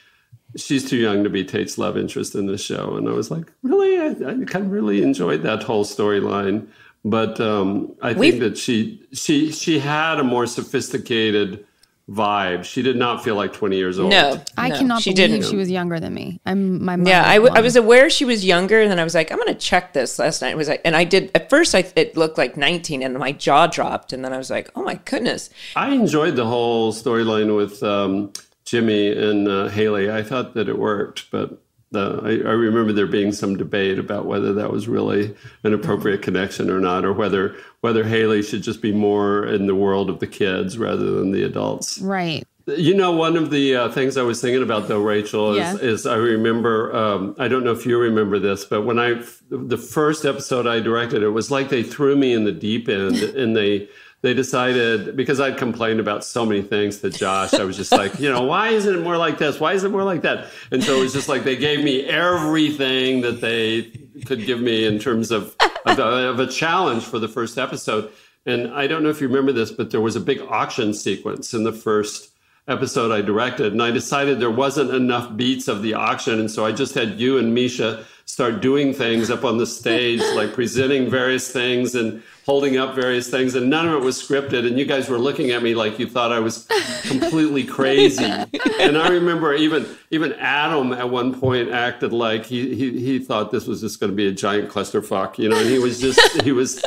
[0.56, 2.96] she's too young to be tate's love interest in the show.
[2.96, 3.98] And i was like really?
[3.98, 6.66] I, I kind of really enjoyed that whole storyline.
[7.04, 11.65] But um, i think We've, that she she she had a more sophisticated
[12.08, 12.64] vibe.
[12.64, 14.10] She did not feel like 20 years old.
[14.10, 15.50] No, I no, cannot she believe didn't.
[15.50, 16.40] she was younger than me.
[16.46, 17.28] I'm my yeah.
[17.28, 19.48] I, w- I was aware she was younger, and then I was like, I'm going
[19.48, 20.50] to check this last night.
[20.50, 21.74] It was like, and I did at first.
[21.74, 24.82] I it looked like 19, and my jaw dropped, and then I was like, oh
[24.82, 25.50] my goodness.
[25.74, 28.32] I enjoyed the whole storyline with um,
[28.64, 30.10] Jimmy and uh, Hailey.
[30.10, 31.60] I thought that it worked, but
[31.94, 36.20] uh, I, I, remember there being some debate about whether that was really an appropriate
[36.20, 40.18] connection or not, or whether whether Hailey should just be more in the world of
[40.18, 41.98] the kids rather than the adults.
[41.98, 42.46] Right.
[42.66, 45.76] You know, one of the uh, things I was thinking about though, Rachel, is, yeah.
[45.76, 46.94] is I remember.
[46.94, 50.80] Um, I don't know if you remember this, but when I the first episode I
[50.80, 53.88] directed, it was like they threw me in the deep end, and they
[54.22, 58.18] they decided because I'd complained about so many things to Josh, I was just like,
[58.18, 59.60] you know, why isn't it more like this?
[59.60, 60.46] Why is it more like that?
[60.70, 63.82] And so it was just like they gave me everything that they
[64.24, 68.10] could give me in terms of of, of a challenge for the first episode.
[68.46, 71.52] And I don't know if you remember this, but there was a big auction sequence
[71.52, 72.32] in the first
[72.68, 76.64] episode I directed, and I decided there wasn't enough beats of the auction, and so
[76.64, 81.08] I just had you and Mischa start doing things up on the stage, like presenting
[81.08, 84.66] various things and holding up various things, and none of it was scripted.
[84.66, 86.66] And you guys were looking at me like you thought I was
[87.02, 88.24] completely crazy.
[88.80, 93.50] and I remember even even Adam at one point acted like he he he thought
[93.50, 95.58] this was just going to be a giant clusterfuck, you know.
[95.58, 96.82] And he was just he was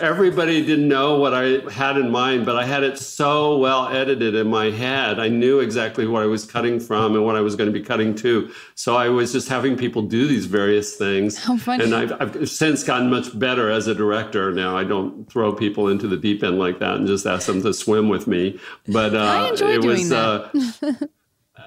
[0.00, 4.34] everybody didn't know what I had in mind, but I had it so well edited
[4.34, 5.20] in my head.
[5.20, 7.84] I knew exactly what I was cutting from and what I was going to be
[7.84, 8.50] cutting to.
[8.74, 11.38] So I was just having people do these various things.
[11.38, 11.84] How funny.
[11.84, 14.76] And I've, I've since gotten much better as a director now.
[14.76, 17.62] I don't don't throw people into the deep end like that and just ask them
[17.62, 18.58] to swim with me.
[18.88, 20.12] But uh, it was.
[20.12, 20.50] Uh,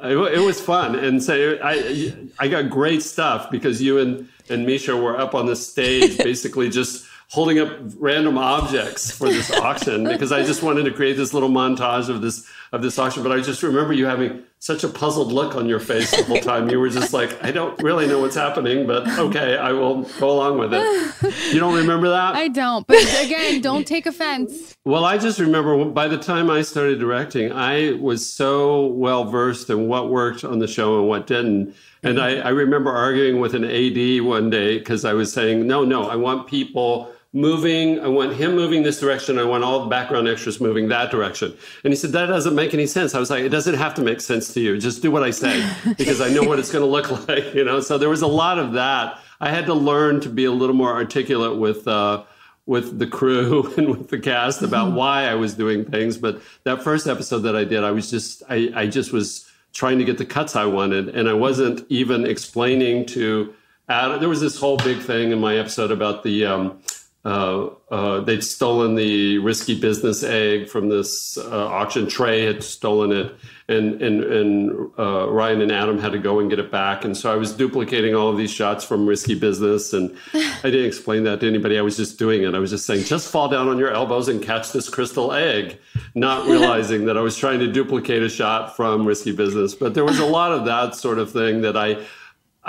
[0.03, 4.65] it, it, was fun, and so I I got great stuff because you and and
[4.67, 10.03] Mischa were up on the stage, basically just holding up random objects for this auction
[10.03, 13.23] because I just wanted to create this little montage of this of this auction.
[13.23, 16.41] But I just remember you having such a puzzled look on your face the whole
[16.41, 16.69] time.
[16.69, 20.31] You were just like, I don't really know what's happening, but okay, I will go
[20.31, 21.53] along with it.
[21.53, 22.35] You don't remember that?
[22.35, 22.85] I don't.
[22.85, 24.75] But again, don't take offense.
[24.85, 29.69] Well, I just remember by the time I started directing, I was so well versed
[29.69, 31.75] in what worked on the show and what didn't.
[32.03, 35.83] And I, I remember arguing with an AD one day because I was saying, no,
[35.83, 37.99] no, I want people moving.
[37.99, 39.37] I want him moving this direction.
[39.37, 41.55] I want all the background extras moving that direction.
[41.83, 43.13] And he said, that doesn't make any sense.
[43.13, 44.77] I was like, it doesn't have to make sense to you.
[44.79, 47.63] Just do what I say because I know what it's going to look like, you
[47.63, 47.79] know?
[47.81, 49.19] So there was a lot of that.
[49.39, 52.23] I had to learn to be a little more articulate with, uh,
[52.65, 54.97] with the crew and with the cast about mm-hmm.
[54.97, 56.17] why I was doing things.
[56.17, 59.99] But that first episode that I did, I was just, I, I just was trying
[59.99, 61.09] to get the cuts I wanted.
[61.09, 63.53] And I wasn't even explaining to
[63.87, 64.19] Adam.
[64.19, 66.79] There was this whole big thing in my episode about the, um,
[67.25, 72.07] uh, uh, they'd stolen the risky business egg from this uh, auction.
[72.07, 73.35] Trey had stolen it,
[73.67, 77.03] and and and uh, Ryan and Adam had to go and get it back.
[77.03, 80.85] And so I was duplicating all of these shots from risky business, and I didn't
[80.85, 81.77] explain that to anybody.
[81.77, 82.55] I was just doing it.
[82.55, 85.77] I was just saying, just fall down on your elbows and catch this crystal egg,
[86.15, 89.75] not realizing that I was trying to duplicate a shot from risky business.
[89.75, 91.97] But there was a lot of that sort of thing that I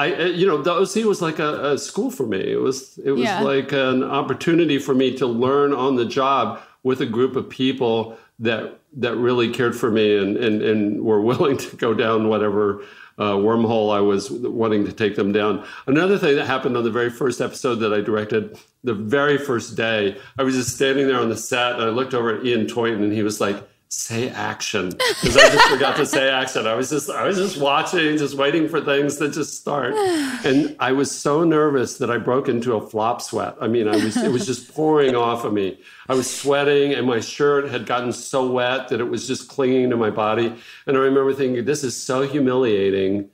[0.00, 2.40] I, uh, you know, the OC was like a, a school for me.
[2.40, 3.42] It was, it was yeah.
[3.42, 8.16] like an opportunity for me to learn on the job with a group of people
[8.38, 12.82] that that really cared for me and and, and were willing to go down whatever
[13.18, 15.66] uh, wormhole I was wanting to take them down.
[15.86, 19.76] Another thing that happened on the very first episode that I directed, the very first
[19.76, 22.66] day, I was just standing there on the set and I looked over at Ian
[22.66, 26.64] Toynton and he was like, say action because I just forgot to say action.
[26.66, 30.76] I was just I was just watching, just waiting for things to just start, and
[30.78, 33.56] I was so nervous that I broke into a flop sweat.
[33.60, 35.80] I mean, I was it was just pouring off of me.
[36.08, 39.90] I was sweating, and my shirt had gotten so wet that it was just clinging
[39.90, 40.54] to my body.
[40.86, 43.28] And I remember thinking, this is so humiliating.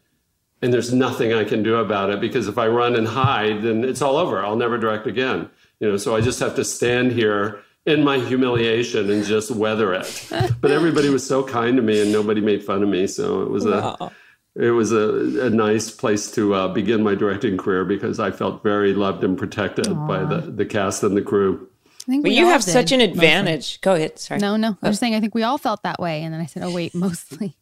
[0.62, 3.84] And there's nothing I can do about it because if I run and hide, then
[3.84, 4.42] it's all over.
[4.42, 5.50] I'll never direct again.
[5.80, 9.94] You know, so I just have to stand here in my humiliation and just weather
[9.94, 10.26] it.
[10.60, 13.06] But everybody was so kind to me and nobody made fun of me.
[13.06, 14.12] So it was a
[14.56, 18.62] it was a, a nice place to uh, begin my directing career because I felt
[18.62, 20.08] very loved and protected Aww.
[20.08, 21.68] by the, the cast and the crew.
[22.08, 23.54] I think well, you have did, such an advantage.
[23.56, 23.80] Mostly.
[23.82, 24.18] Go ahead.
[24.18, 24.40] Sorry.
[24.40, 24.78] No, no.
[24.80, 26.22] I was saying I think we all felt that way.
[26.22, 27.56] And then I said, oh, wait, mostly.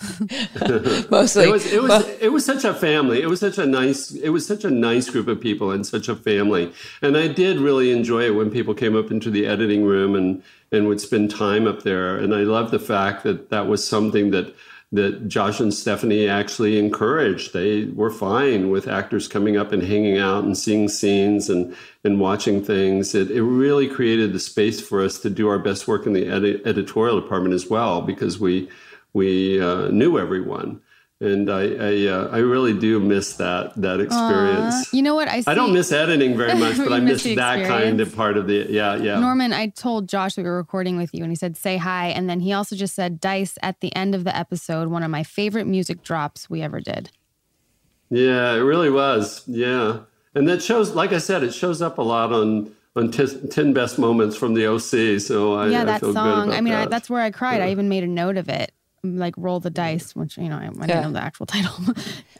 [1.10, 3.22] Mostly, it was it was well, it was such a family.
[3.22, 6.08] It was such a nice it was such a nice group of people and such
[6.08, 6.72] a family.
[7.00, 10.42] And I did really enjoy it when people came up into the editing room and
[10.72, 12.16] and would spend time up there.
[12.16, 14.54] And I love the fact that that was something that
[14.94, 17.52] that Josh and Stephanie actually encouraged.
[17.52, 21.74] They were fine with actors coming up and hanging out and seeing scenes and,
[22.04, 23.12] and watching things.
[23.12, 26.26] It, it really created the space for us to do our best work in the
[26.36, 28.68] edi- editorial department as well, because we
[29.14, 30.82] we uh, knew everyone
[31.20, 34.92] and I I, uh, I, really do miss that that experience.
[34.92, 35.40] you know what I?
[35.40, 38.46] See, I don't miss editing very much, but I miss, that kind of part of
[38.46, 39.18] the yeah yeah.
[39.18, 42.28] Norman, I told Josh we were recording with you, and he said say hi, and
[42.28, 44.88] then he also just said dice at the end of the episode.
[44.88, 47.10] One of my favorite music drops we ever did.
[48.10, 49.44] Yeah, it really was.
[49.46, 50.00] Yeah,
[50.34, 53.72] and that shows, like I said, it shows up a lot on on t- 10
[53.72, 55.20] best moments from the OC.
[55.20, 56.52] So I, yeah, that I song.
[56.52, 56.86] I mean, that.
[56.86, 57.56] I, that's where I cried.
[57.58, 57.66] Yeah.
[57.66, 58.72] I even made a note of it
[59.04, 60.86] like roll the dice, which you know I, I yeah.
[60.86, 61.74] didn't know the actual title.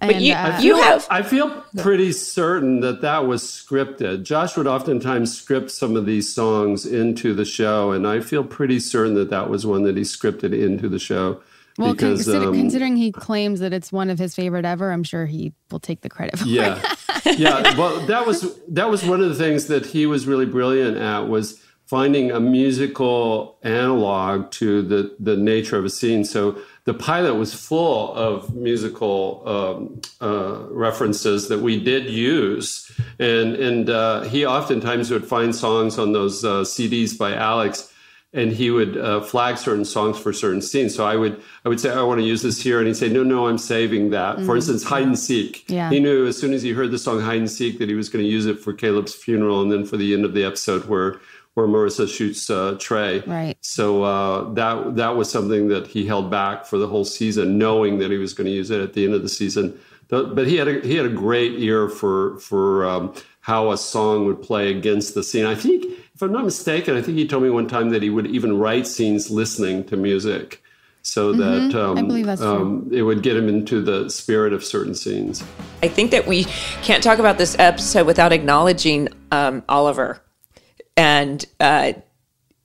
[0.01, 1.07] and, but you, uh, you have.
[1.11, 4.25] I feel pretty certain that that was scripted.
[4.25, 8.81] Josh would oftentimes script some of these songs into the show, and I feel pretty
[8.81, 11.43] certain that that was one that he scripted into the show.
[11.77, 15.03] Well, because, consider, um, considering he claims that it's one of his favorite ever, I'm
[15.03, 16.81] sure he will take the credit for yeah.
[17.25, 17.39] it.
[17.39, 20.97] yeah, well, that was that was one of the things that he was really brilliant
[20.97, 26.25] at was finding a musical analog to the the nature of a scene.
[26.25, 33.55] So the pilot was full of musical um, uh, references that we did use, and
[33.55, 37.91] and uh, he oftentimes would find songs on those uh, CDs by Alex
[38.35, 40.95] and he would uh, flag certain songs for certain scenes.
[40.95, 43.09] So I would I would say I want to use this here, and he'd say
[43.09, 44.37] no no I'm saving that.
[44.37, 44.47] Mm-hmm.
[44.47, 45.71] For instance, hide and seek.
[45.71, 45.89] Yeah.
[45.89, 48.09] He knew as soon as he heard the song hide and seek that he was
[48.09, 50.87] going to use it for Caleb's funeral, and then for the end of the episode
[50.87, 51.21] where
[51.55, 53.21] where Marissa shoots uh, Trey.
[53.21, 53.57] Right.
[53.61, 57.99] So uh, that that was something that he held back for the whole season, knowing
[57.99, 59.79] that he was going to use it at the end of the season.
[60.09, 64.27] But he had a, he had a great ear for for um, how a song
[64.27, 65.47] would play against the scene.
[65.47, 65.85] I think
[66.15, 68.59] if I'm not mistaken, I think he told me one time that he would even
[68.59, 70.63] write scenes listening to music
[71.05, 71.71] so mm-hmm.
[71.71, 74.95] that um, I believe that's um, it would get him into the spirit of certain
[74.95, 75.45] scenes.
[75.83, 76.45] I think that we
[76.83, 80.21] can't talk about this episode without acknowledging um, Oliver
[80.97, 81.93] and uh,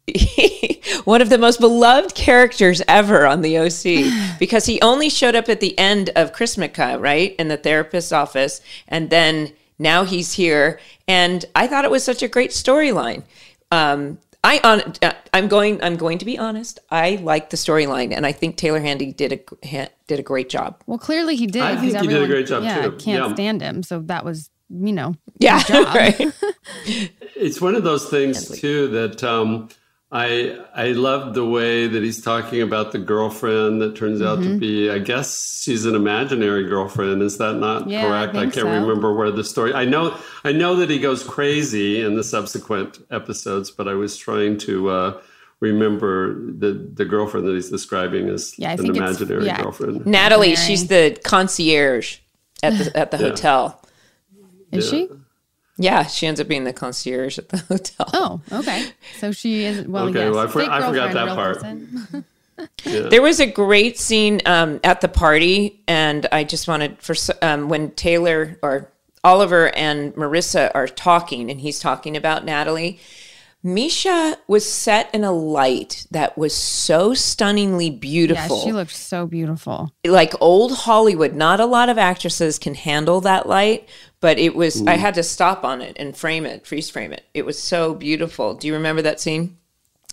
[1.03, 5.49] one of the most beloved characters ever on the OC because he only showed up
[5.49, 10.79] at the end of Chrismukkah, right, in the therapist's office, and then now he's here,
[11.07, 13.23] and I thought it was such a great storyline.
[13.71, 16.79] Um, I on uh, I'm going I'm going to be honest.
[16.89, 20.49] I like the storyline, and I think Taylor Handley did a ha, did a great
[20.49, 20.81] job.
[20.85, 21.61] Well, clearly he did.
[21.61, 22.91] I think everyone, he did a great job yeah, too.
[22.93, 23.33] Can't yeah.
[23.33, 26.19] stand him, so that was you know yeah right.
[27.35, 29.69] it's one of those things too that um,
[30.11, 34.53] I I love the way that he's talking about the girlfriend that turns out mm-hmm.
[34.53, 37.21] to be I guess she's an imaginary girlfriend.
[37.21, 38.35] Is that not yeah, correct?
[38.35, 38.71] I, I can't so.
[38.71, 39.73] remember where the story.
[39.73, 44.17] I know I know that he goes crazy in the subsequent episodes, but I was
[44.17, 45.21] trying to uh,
[45.59, 49.61] remember the the girlfriend that he's describing as yeah, an imaginary yeah.
[49.61, 50.07] girlfriend.
[50.07, 52.17] Natalie, she's the concierge
[52.63, 53.78] at the at the hotel.
[54.71, 55.09] Is she?
[55.77, 58.09] Yeah, she ends up being the concierge at the hotel.
[58.13, 58.91] Oh, okay.
[59.17, 60.09] So she is well.
[60.09, 62.23] Okay, yes, well, I, for, I forgot that part.
[62.85, 63.09] yeah.
[63.09, 67.69] There was a great scene um, at the party, and I just wanted for um,
[67.69, 68.91] when Taylor or
[69.23, 72.99] Oliver and Marissa are talking, and he's talking about Natalie.
[73.63, 78.57] Mischa was set in a light that was so stunningly beautiful.
[78.57, 79.93] Yeah, she looked so beautiful.
[80.05, 81.35] Like old Hollywood.
[81.35, 83.89] Not a lot of actresses can handle that light,
[84.21, 84.87] but it was Ooh.
[84.87, 87.25] I had to stop on it and frame it, freeze frame it.
[87.33, 88.55] It was so beautiful.
[88.55, 89.57] Do you remember that scene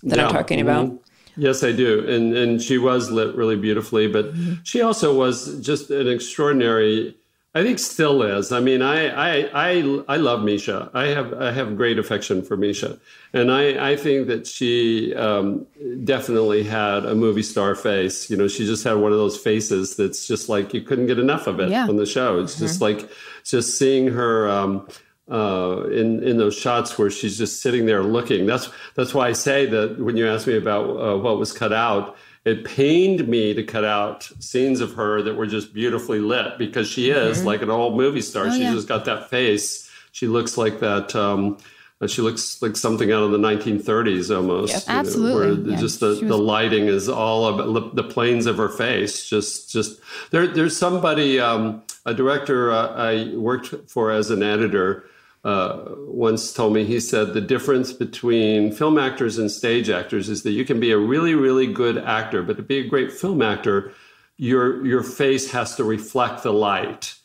[0.03, 0.27] that yeah.
[0.27, 0.87] I'm talking about?
[0.87, 1.41] Mm-hmm.
[1.41, 2.07] Yes, I do.
[2.09, 4.55] And and she was lit really beautifully, but mm-hmm.
[4.63, 7.15] she also was just an extraordinary
[7.57, 8.51] I think still is.
[8.51, 10.91] I mean, I I I, I love Mischa.
[10.93, 12.99] I have I have great affection for Mischa,
[13.33, 15.65] and I I think that she um,
[16.03, 18.29] definitely had a movie star face.
[18.29, 21.17] You know, she just had one of those faces that's just like you couldn't get
[21.17, 21.87] enough of it yeah.
[21.87, 22.39] on the show.
[22.39, 22.65] It's mm-hmm.
[22.65, 23.09] just like
[23.49, 24.49] just seeing her.
[24.49, 24.87] Um,
[25.29, 28.45] uh, in in those shots where she's just sitting there looking.
[28.45, 31.73] That's that's why I say that when you ask me about uh, what was cut
[31.73, 36.57] out, it pained me to cut out scenes of her that were just beautifully lit
[36.57, 37.47] because she is mm-hmm.
[37.47, 38.45] like an old movie star.
[38.45, 38.73] Oh, She's yeah.
[38.73, 39.91] just got that face.
[40.13, 41.13] She looks like that.
[41.13, 41.57] Um,
[42.05, 44.73] she looks like something out of the 1930s almost.
[44.73, 45.31] Yep, absolutely.
[45.31, 46.19] Know, where yeah, just the, was...
[46.21, 49.27] the lighting is all about the planes of her face.
[49.27, 49.99] Just, just
[50.31, 50.47] there.
[50.47, 55.05] There's somebody, um, a director uh, I worked for as an editor
[55.43, 60.43] uh, once told me, he said, the difference between film actors and stage actors is
[60.43, 63.41] that you can be a really, really good actor, but to be a great film
[63.41, 63.93] actor,
[64.37, 67.15] your, your face has to reflect the light.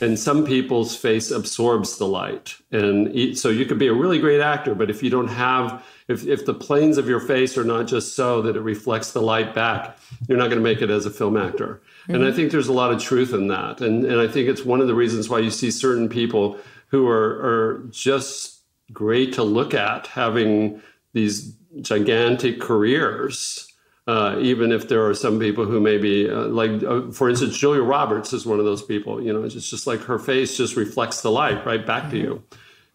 [0.00, 2.54] And some people's face absorbs the light.
[2.70, 6.24] And so you could be a really great actor, but if you don't have, if,
[6.24, 9.54] if the planes of your face are not just so that it reflects the light
[9.54, 11.80] back, you're not going to make it as a film actor.
[12.02, 12.14] Mm-hmm.
[12.14, 13.80] And I think there's a lot of truth in that.
[13.80, 17.08] And, and I think it's one of the reasons why you see certain people who
[17.08, 18.60] are, are just
[18.92, 20.82] great to look at having
[21.12, 23.68] these gigantic careers.
[24.08, 27.82] Uh, even if there are some people who maybe, uh, like, uh, for instance, Julia
[27.82, 29.22] Roberts is one of those people.
[29.22, 32.42] You know, it's just like her face just reflects the light right back to you.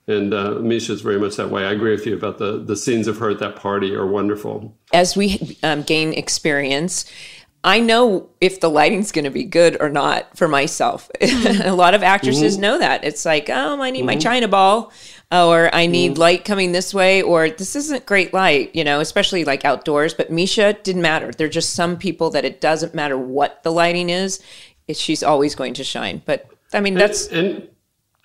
[0.08, 1.66] And uh, Mischa is very much that way.
[1.66, 4.74] I agree with you about the the scenes of her at that party are wonderful.
[4.94, 7.06] As we um, gain experience,
[7.68, 11.12] I know if the lighting's going to be good or not for myself.
[11.22, 12.62] a lot of actresses mm-hmm.
[12.62, 13.04] know that.
[13.04, 14.06] It's like, oh, I need mm-hmm.
[14.06, 14.94] my China ball,
[15.34, 16.22] or I need mm-hmm.
[16.22, 20.14] light coming this way, or this isn't great light, you know, especially like outdoors.
[20.14, 21.30] But Mischa didn't matter.
[21.34, 24.42] There're just some people that it doesn't matter what the lighting is,
[24.88, 26.22] it, she's always going to shine.
[26.26, 27.28] But I mean, that's.
[27.28, 27.68] and, and-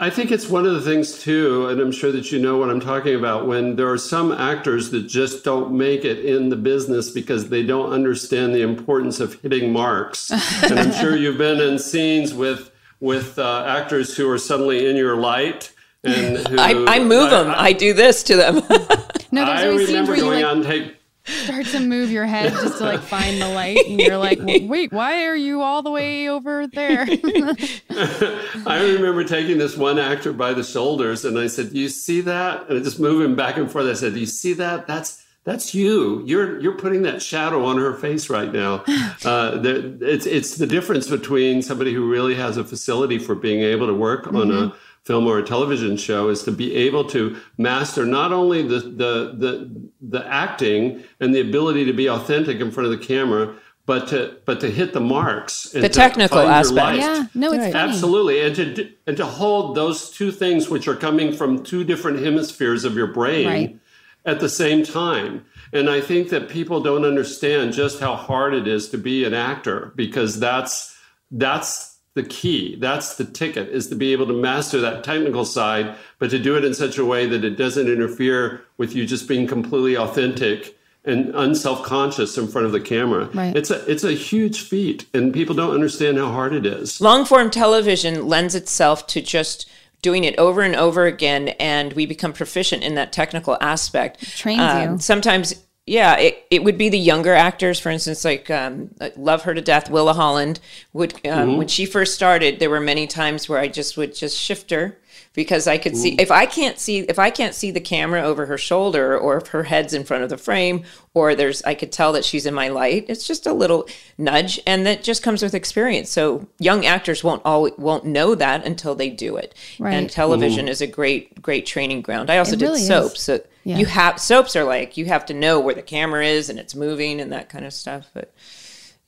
[0.03, 2.69] I think it's one of the things too, and I'm sure that you know what
[2.69, 3.47] I'm talking about.
[3.47, 7.63] When there are some actors that just don't make it in the business because they
[7.63, 10.33] don't understand the importance of hitting marks,
[10.65, 14.97] and I'm sure you've been in scenes with with uh, actors who are suddenly in
[14.97, 15.73] your light.
[16.03, 17.51] And who, I, I move I, them.
[17.51, 18.55] I, I, do this to them.
[19.31, 22.79] no, there's always scenes where you like, on take start to move your head just
[22.79, 26.29] to like find the light and you're like wait why are you all the way
[26.29, 27.03] over there?
[28.67, 32.21] I remember taking this one actor by the shoulders and i said do you see
[32.23, 32.69] that?
[32.69, 33.87] And i just move him back and forth.
[33.87, 34.87] I said do you see that?
[34.87, 36.23] That's that's you.
[36.25, 38.85] You're you're putting that shadow on her face right now.
[39.25, 43.61] Uh, the, it's it's the difference between somebody who really has a facility for being
[43.61, 44.37] able to work mm-hmm.
[44.37, 48.33] on a mm-hmm film or a television show is to be able to master not
[48.33, 52.99] only the the the, the acting and the ability to be authentic in front of
[52.99, 56.99] the camera but to but to hit the marks the technical aspect.
[56.99, 57.75] yeah no it's right.
[57.75, 58.41] absolutely.
[58.41, 62.85] And to and to hold those two things which are coming from two different hemispheres
[62.85, 63.79] of your brain right.
[64.25, 65.45] at the same time.
[65.73, 69.35] And i think that people don't understand just how hard it is to be an
[69.35, 70.97] actor because that's
[71.33, 72.77] that's the key.
[72.77, 76.57] That's the ticket is to be able to master that technical side, but to do
[76.57, 80.77] it in such a way that it doesn't interfere with you just being completely authentic
[81.05, 83.29] and unself-conscious in front of the camera.
[83.35, 83.57] Right.
[83.57, 87.01] It's a it's a huge feat and people don't understand how hard it is.
[87.01, 89.69] Long form television lends itself to just
[90.01, 94.23] doing it over and over again and we become proficient in that technical aspect.
[94.23, 94.99] It trains uh, you.
[95.01, 95.55] Sometimes
[95.87, 99.61] yeah, it, it would be the younger actors, for instance, like um, love her to
[99.61, 99.91] death.
[99.91, 100.61] Willa Holland
[100.93, 101.57] would um, mm-hmm.
[101.57, 102.61] when she first started.
[102.61, 104.99] There were many times where I just would just shift her
[105.35, 105.97] because I could Ooh.
[105.97, 109.39] see if I can't see if I can't see the camera over her shoulder or
[109.39, 112.47] if her head's in front of the frame or there's I could tell that she's
[112.47, 113.07] in my light.
[113.09, 116.11] It's just a little nudge, and that just comes with experience.
[116.11, 119.53] So young actors won't always won't know that until they do it.
[119.81, 119.95] Right.
[119.95, 120.71] And television Ooh.
[120.71, 122.31] is a great great training ground.
[122.31, 123.23] I also it did really soaps.
[123.23, 123.79] So yeah.
[123.79, 126.75] You have soaps are like you have to know where the camera is and it's
[126.75, 128.11] moving and that kind of stuff.
[128.13, 128.33] But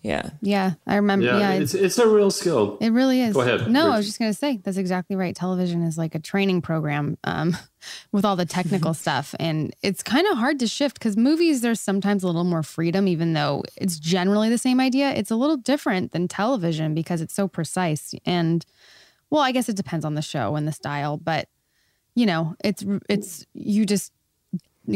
[0.02, 1.26] yeah, yeah, I remember.
[1.26, 2.76] Yeah, yeah it's, it's a real skill.
[2.80, 3.34] It really is.
[3.34, 3.70] Go ahead.
[3.70, 3.92] No, Rach.
[3.92, 5.34] I was just gonna say that's exactly right.
[5.34, 7.57] Television is like a training program um,
[8.12, 11.80] with all the technical stuff, and it's kind of hard to shift because movies there's
[11.80, 15.11] sometimes a little more freedom, even though it's generally the same idea.
[15.11, 18.64] It's a little different than television because it's so precise and.
[19.30, 21.48] Well, I guess it depends on the show and the style, but
[22.14, 24.12] you know, it's it's you just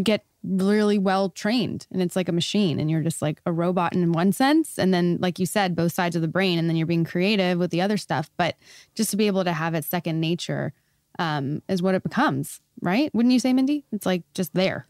[0.02, 3.92] get really well trained and it's like a machine and you're just like a robot
[3.92, 6.76] in one sense and then like you said both sides of the brain and then
[6.76, 8.30] you're being creative with the other stuff.
[8.36, 8.56] But
[8.94, 10.72] just to be able to have it second nature
[11.18, 13.12] um, is what it becomes right?
[13.14, 13.84] Wouldn't you say mindy?
[13.92, 14.86] It's like just there.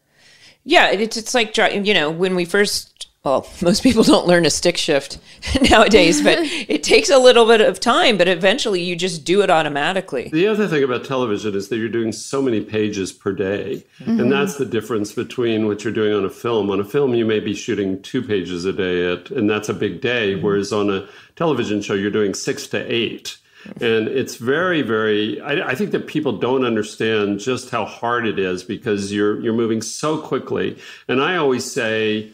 [0.63, 4.49] Yeah it's, it's like you know when we first well, most people don't learn a
[4.49, 5.19] stick shift
[5.69, 9.49] nowadays, but it takes a little bit of time, but eventually you just do it
[9.49, 10.29] automatically.
[10.31, 13.83] The other thing about television is that you're doing so many pages per day.
[13.99, 14.19] Mm-hmm.
[14.19, 16.69] And that's the difference between what you're doing on a film.
[16.69, 19.73] On a film, you may be shooting two pages a day, at, and that's a
[19.73, 20.33] big day.
[20.33, 20.45] Mm-hmm.
[20.45, 23.37] Whereas on a television show, you're doing six to eight.
[23.81, 25.41] And it's very, very.
[25.41, 29.53] I, I, think that people don't understand just how hard it is because you're you're
[29.53, 30.77] moving so quickly.
[31.09, 32.31] And I always say,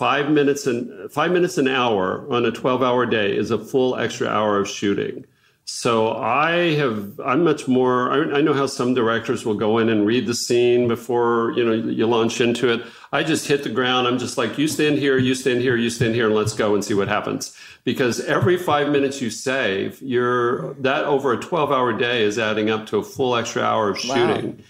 [0.00, 3.96] five minutes and five minutes an hour on a 12 hour day is a full
[3.96, 5.26] extra hour of shooting.
[5.66, 9.90] So I have, I'm much more, I, I, know how some directors will go in
[9.90, 12.80] and read the scene before, you know, you launch into it.
[13.12, 14.08] I just hit the ground.
[14.08, 16.74] I'm just like, you stand here, you stand here, you stand here, and let's go
[16.74, 17.54] and see what happens.
[17.84, 22.70] Because every five minutes you save, you're, that over a 12 hour day is adding
[22.70, 24.56] up to a full extra hour of shooting.
[24.56, 24.64] Wow.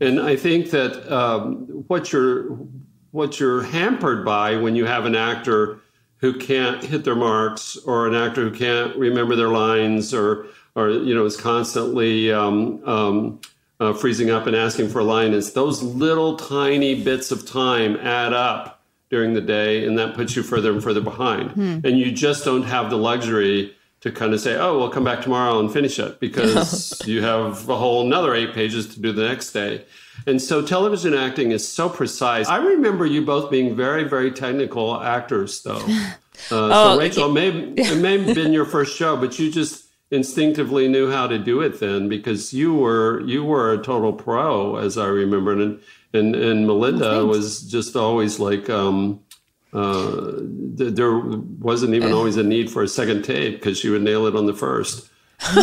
[0.00, 2.58] And I think that um, what you're,
[3.14, 5.78] what you're hampered by when you have an actor
[6.16, 10.90] who can't hit their marks or an actor who can't remember their lines or or
[10.90, 13.40] you know is constantly um, um,
[13.78, 17.94] uh, freezing up and asking for a line is those little tiny bits of time
[17.98, 21.78] add up during the day and that puts you further and further behind hmm.
[21.84, 23.72] and you just don't have the luxury
[24.04, 27.68] to kind of say oh we'll come back tomorrow and finish it because you have
[27.68, 29.84] a whole another eight pages to do the next day
[30.26, 32.48] and so television acting is so precise.
[32.48, 35.84] I remember you both being very, very technical actors, though.
[36.50, 37.48] Uh, oh, so Rachel, it may,
[37.82, 41.60] it may have been your first show, but you just instinctively knew how to do
[41.60, 45.80] it then because you were you were a total pro, as I remember, and
[46.12, 49.20] and and Melinda was just always like um,
[49.74, 50.38] uh,
[50.78, 54.26] th- there wasn't even always a need for a second tape because she would nail
[54.26, 55.10] it on the first.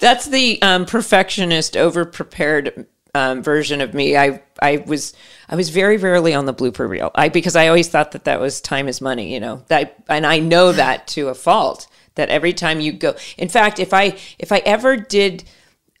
[0.00, 4.16] That's the um, perfectionist, over prepared um, version of me.
[4.16, 5.14] I I was
[5.48, 7.10] I was very rarely on the blooper reel.
[7.14, 9.32] I because I always thought that that was time is money.
[9.32, 11.88] You know that, and I know that to a fault.
[12.16, 15.44] That every time you go, in fact, if I if I ever did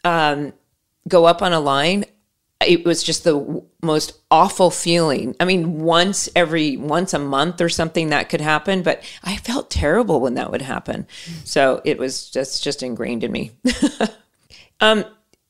[0.04, 0.52] um,
[1.08, 2.04] go up on a line,
[2.64, 5.36] it was just the most awful feeling.
[5.38, 9.70] I mean, once every once a month or something that could happen, but I felt
[9.70, 11.06] terrible when that would happen.
[11.44, 13.52] So it was just just ingrained in me.
[14.80, 15.04] um,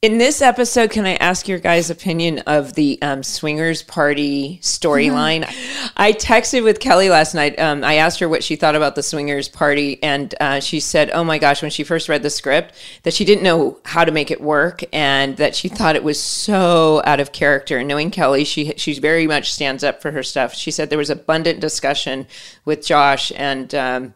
[0.06, 5.42] in this episode, can I ask your guys' opinion of the um, swingers party storyline?
[5.42, 5.86] Mm-hmm.
[5.96, 7.58] I texted with Kelly last night.
[7.58, 11.10] Um, I asked her what she thought about the swingers party, and uh, she said,
[11.10, 14.12] "Oh my gosh!" When she first read the script, that she didn't know how to
[14.12, 17.78] make it work, and that she thought it was so out of character.
[17.78, 20.54] And knowing Kelly, she she very much stands up for her stuff.
[20.54, 22.28] She said there was abundant discussion
[22.64, 24.14] with Josh, and um,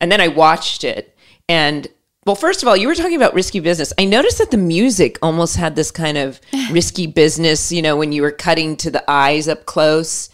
[0.00, 1.16] and then I watched it,
[1.48, 1.88] and
[2.24, 3.92] well, first of all, you were talking about risky business.
[3.98, 8.12] I noticed that the music almost had this kind of risky business, you know, when
[8.12, 10.28] you were cutting to the eyes up close.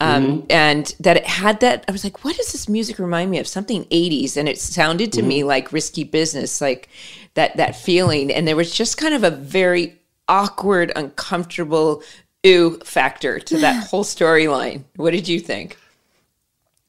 [0.00, 0.46] Um, mm-hmm.
[0.50, 3.46] And that it had that, I was like, what does this music remind me of?
[3.46, 4.36] Something 80s.
[4.36, 5.28] And it sounded to mm-hmm.
[5.28, 6.88] me like risky business, like
[7.34, 8.32] that, that feeling.
[8.32, 9.96] And there was just kind of a very
[10.28, 12.02] awkward, uncomfortable
[12.44, 14.82] ooh factor to that whole storyline.
[14.96, 15.78] What did you think?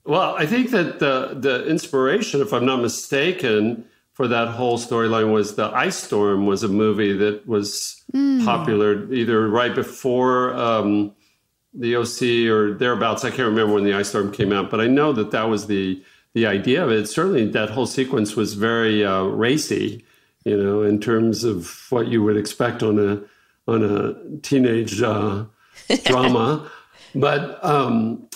[0.06, 5.34] Well, I think that the the inspiration, if I'm not mistaken, for that whole storyline
[5.34, 8.46] was the Ice Storm was a movie that was mm.
[8.46, 11.14] popular either right before um,
[11.74, 13.26] the OC or thereabouts.
[13.26, 15.68] I can't remember when the Ice Storm came out, but I know that that was
[15.68, 16.02] the
[16.36, 17.08] the idea of it.
[17.08, 20.06] Certainly, that whole sequence was very uh, racy,
[20.46, 23.22] you know, in terms of what you would expect on a
[23.68, 25.46] on a teenage uh,
[26.06, 26.70] drama.
[27.16, 28.28] But um,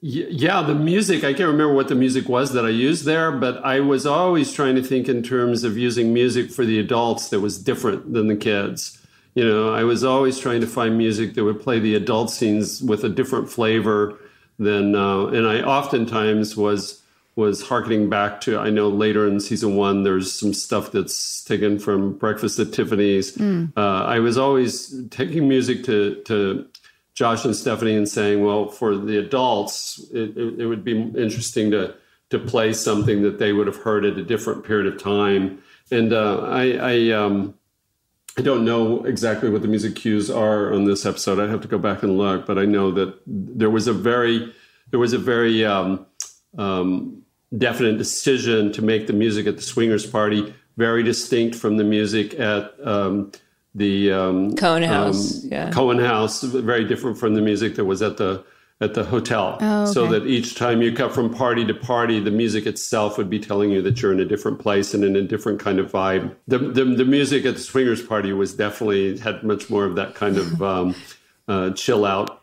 [0.00, 3.62] yeah, the music, I can't remember what the music was that I used there, but
[3.64, 7.40] I was always trying to think in terms of using music for the adults that
[7.40, 8.98] was different than the kids.
[9.34, 12.82] You know, I was always trying to find music that would play the adult scenes
[12.82, 14.18] with a different flavor
[14.58, 17.02] than, uh, and I oftentimes was
[17.36, 21.78] was harkening back to I know later in season one there's some stuff that's taken
[21.78, 23.36] from Breakfast at Tiffany's.
[23.36, 23.72] Mm.
[23.76, 26.66] Uh, I was always taking music to to
[27.16, 31.70] Josh and Stephanie and saying, well, for the adults, it, it, it, would be interesting
[31.72, 31.94] to
[32.28, 35.62] to play something that they would have heard at a different period of time.
[35.90, 37.54] And uh, I I, um,
[38.36, 41.38] I don't know exactly what the music cues are on this episode.
[41.40, 44.52] I have to go back and look, but I know that there was a very
[44.90, 46.04] there was a very um,
[46.58, 47.22] um,
[47.56, 52.38] definite decision to make the music at the swingers party very distinct from the music
[52.38, 53.32] at um,
[53.76, 55.44] the um, Cohen um, House.
[55.44, 55.70] Um, yeah.
[55.70, 58.44] Cohen House, very different from the music that was at the
[58.80, 59.56] at the hotel.
[59.60, 59.92] Oh, okay.
[59.92, 63.38] So that each time you cut from party to party, the music itself would be
[63.38, 66.34] telling you that you're in a different place and in a different kind of vibe.
[66.48, 70.14] The the, the music at the swingers party was definitely had much more of that
[70.14, 70.94] kind of um,
[71.46, 72.42] uh, chill out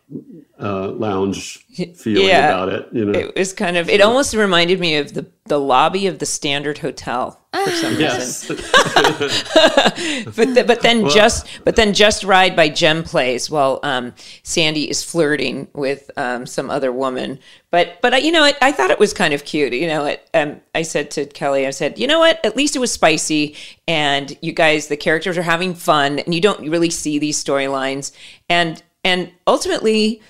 [0.59, 1.65] uh, lounge
[1.95, 2.87] feeling yeah, about it.
[2.91, 3.89] You know, it was kind of.
[3.89, 8.49] It almost reminded me of the the lobby of the Standard Hotel for some yes.
[8.49, 8.65] reason.
[10.35, 14.13] but the, but then well, just but then just ride by Jem plays while um,
[14.43, 17.39] Sandy is flirting with um, some other woman.
[17.71, 19.73] But but I, you know I, I thought it was kind of cute.
[19.73, 22.43] You know, it, um, I said to Kelly, I said, you know what?
[22.45, 23.55] At least it was spicy,
[23.87, 28.11] and you guys, the characters are having fun, and you don't really see these storylines
[28.49, 30.21] and and ultimately,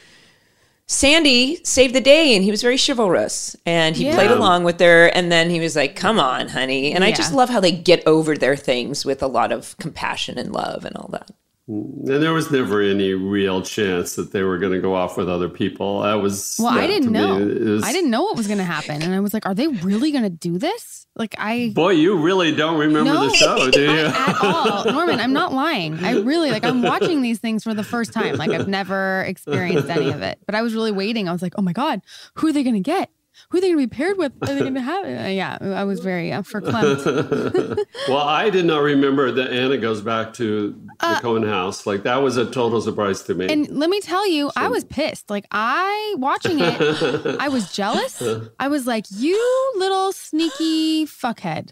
[0.88, 4.16] Sandy saved the day and he was very chivalrous and he yeah.
[4.16, 5.08] played along with her.
[5.08, 6.92] And then he was like, come on, honey.
[6.92, 7.10] And yeah.
[7.10, 10.52] I just love how they get over their things with a lot of compassion and
[10.52, 11.32] love and all that.
[11.66, 15.30] And there was never any real chance that they were going to go off with
[15.30, 16.01] other people.
[16.01, 17.38] That was well, I didn't know.
[17.38, 19.68] Was, I didn't know what was going to happen, and I was like, "Are they
[19.68, 23.72] really going to do this?" Like, I boy, you really don't remember no, the show,
[23.72, 24.07] do you?
[24.07, 25.22] at all, Norman.
[25.22, 26.03] I'm not lying.
[26.03, 26.66] I really like.
[26.66, 28.36] I'm watching these things for the first time.
[28.36, 31.30] Like, I've never experienced any of it, but I was really waiting.
[31.30, 32.01] I was like, "Oh my god,
[32.36, 33.09] who are they going to get?"
[33.50, 34.32] Who are they going to be paired with?
[34.42, 35.06] Are they going to have?
[35.06, 37.78] Uh, yeah, I was very uh, verklempt.
[38.08, 41.86] well, I did not remember that Anna goes back to the uh, Cohen house.
[41.86, 43.52] Like that was a total surprise to me.
[43.52, 44.54] And let me tell you, so.
[44.56, 45.30] I was pissed.
[45.30, 48.22] Like I watching it, I was jealous.
[48.60, 51.72] I was like, "You little sneaky fuckhead."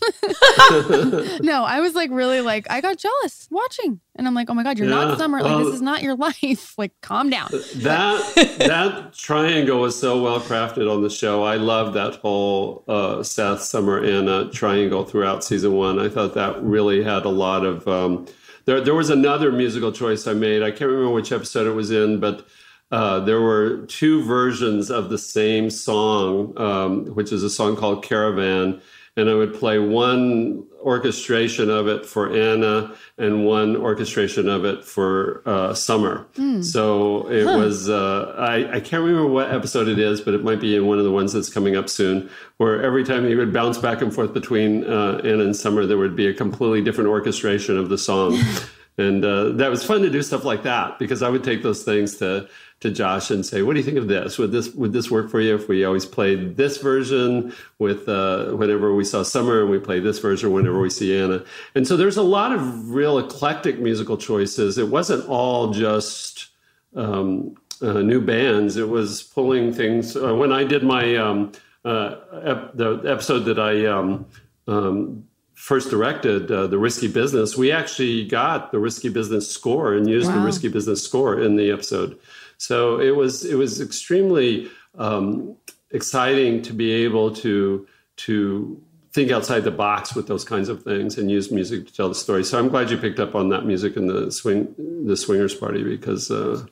[1.42, 4.62] no, I was like really like I got jealous watching, and I'm like, oh my
[4.62, 5.40] god, you're yeah, not summer.
[5.40, 6.76] Like this is not your life.
[6.78, 7.48] Like calm down.
[7.76, 11.42] That that triangle was so well crafted on the show.
[11.44, 15.98] I love that whole uh, Seth, Summer, Anna triangle throughout season one.
[15.98, 17.86] I thought that really had a lot of.
[17.88, 18.26] Um,
[18.64, 20.62] there, there was another musical choice I made.
[20.62, 22.46] I can't remember which episode it was in, but
[22.90, 28.04] uh, there were two versions of the same song, um, which is a song called
[28.04, 28.80] Caravan.
[29.18, 34.84] And I would play one orchestration of it for Anna and one orchestration of it
[34.84, 36.26] for uh, Summer.
[36.36, 36.64] Mm.
[36.64, 37.58] So it huh.
[37.58, 40.86] was, uh, I, I can't remember what episode it is, but it might be in
[40.86, 44.00] one of the ones that's coming up soon, where every time he would bounce back
[44.00, 47.88] and forth between uh, Anna and Summer, there would be a completely different orchestration of
[47.88, 48.38] the song.
[48.98, 51.82] and uh, that was fun to do stuff like that because I would take those
[51.82, 52.48] things to
[52.80, 54.38] to Josh and say, "What do you think of this?
[54.38, 58.50] Would this would this work for you if we always played this version with uh,
[58.52, 61.96] whenever we saw Summer and we play this version whenever we see Anna?" And so
[61.96, 64.78] there's a lot of real eclectic musical choices.
[64.78, 66.48] It wasn't all just
[66.94, 68.76] um, uh, new bands.
[68.76, 70.16] It was pulling things.
[70.16, 71.52] Uh, when I did my um,
[71.84, 74.26] uh, ep- the episode that I um,
[74.68, 75.24] um
[75.54, 80.28] first directed uh, the risky business we actually got the risky business score and used
[80.28, 80.36] wow.
[80.36, 82.16] the risky business score in the episode
[82.58, 85.56] so it was it was extremely um,
[85.90, 87.86] exciting to be able to
[88.16, 88.80] to
[89.12, 92.14] think outside the box with those kinds of things and use music to tell the
[92.14, 92.44] story.
[92.44, 94.74] So I'm glad you picked up on that music in the swing
[95.06, 96.66] the swingers party because uh,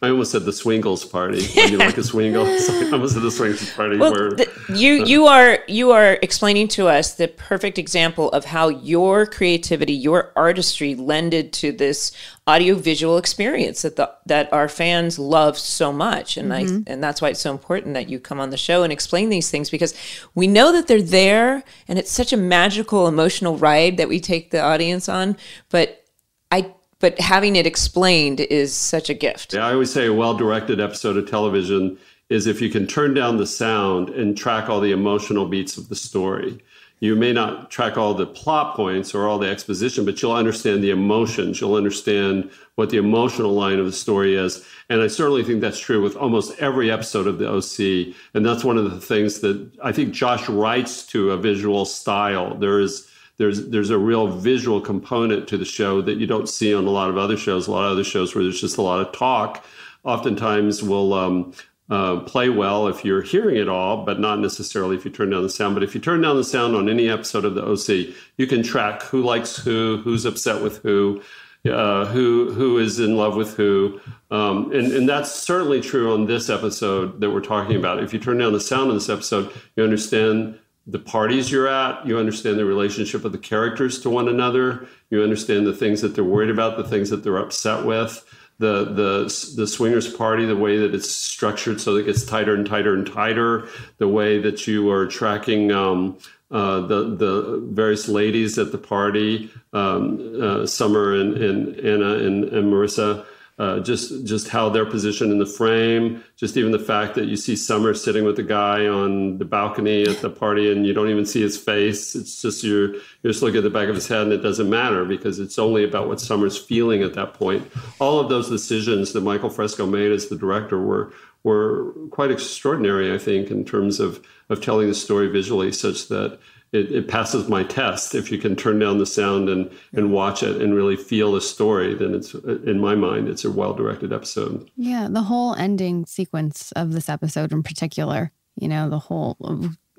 [0.00, 1.44] I almost said the Swingles party.
[1.56, 3.96] When you like a Swingle, I almost said the Swingles party.
[3.96, 8.44] Well, where, the, you you are you are explaining to us the perfect example of
[8.44, 12.12] how your creativity, your artistry, lended to this
[12.46, 16.88] audiovisual experience that the, that our fans love so much, and mm-hmm.
[16.88, 19.28] I and that's why it's so important that you come on the show and explain
[19.28, 19.94] these things because
[20.34, 24.50] we know that they're there, and it's such a magical emotional ride that we take
[24.50, 25.36] the audience on,
[25.70, 26.04] but
[26.50, 29.54] I but having it explained is such a gift.
[29.54, 31.98] Yeah, I always say a well directed episode of television
[32.28, 35.88] is if you can turn down the sound and track all the emotional beats of
[35.88, 36.62] the story.
[37.00, 40.82] You may not track all the plot points or all the exposition, but you'll understand
[40.82, 41.60] the emotions.
[41.60, 44.66] You'll understand what the emotional line of the story is.
[44.88, 48.14] And I certainly think that's true with almost every episode of the OC.
[48.34, 52.56] And that's one of the things that I think Josh writes to a visual style.
[52.56, 56.74] There is there's there's a real visual component to the show that you don't see
[56.74, 57.68] on a lot of other shows.
[57.68, 59.64] A lot of other shows where there's just a lot of talk,
[60.02, 61.52] oftentimes will um,
[61.90, 65.42] uh, play well if you're hearing it all, but not necessarily if you turn down
[65.42, 65.74] the sound.
[65.74, 68.62] But if you turn down the sound on any episode of the OC, you can
[68.62, 71.22] track who likes who, who's upset with who.
[71.68, 76.24] Uh, who who is in love with who, um, and and that's certainly true on
[76.24, 78.02] this episode that we're talking about.
[78.02, 80.56] If you turn down the sound on this episode, you understand
[80.88, 82.06] the parties you're at.
[82.06, 84.88] You understand the relationship of the characters to one another.
[85.10, 88.24] You understand the things that they're worried about, the things that they're upset with.
[88.58, 92.54] The the the swingers party, the way that it's structured so that it gets tighter
[92.54, 93.68] and tighter and tighter.
[93.98, 96.18] The way that you are tracking um,
[96.50, 102.44] uh, the the various ladies at the party, um, uh, Summer and, and Anna and,
[102.44, 103.24] and Marissa
[103.58, 107.36] uh, just just how they're positioned in the frame, just even the fact that you
[107.36, 111.10] see Summer sitting with the guy on the balcony at the party and you don't
[111.10, 112.14] even see his face.
[112.14, 114.70] It's just you're you're just looking at the back of his head and it doesn't
[114.70, 117.68] matter because it's only about what Summer's feeling at that point.
[117.98, 123.12] All of those decisions that Michael Fresco made as the director were were quite extraordinary,
[123.12, 126.38] I think, in terms of of telling the story visually, such that
[126.72, 128.14] it, it, passes my test.
[128.14, 131.40] If you can turn down the sound and, and watch it and really feel the
[131.40, 134.70] story, then it's, in my mind, it's a well directed episode.
[134.76, 139.36] Yeah, the whole ending sequence of this episode in particular, you know, the whole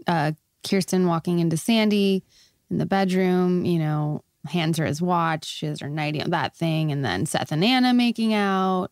[0.07, 0.33] uh,
[0.67, 2.23] Kirsten walking into Sandy
[2.69, 6.91] in the bedroom, you know, hands her his watch, she has her nightie, that thing,
[6.91, 8.89] and then Seth and Anna making out.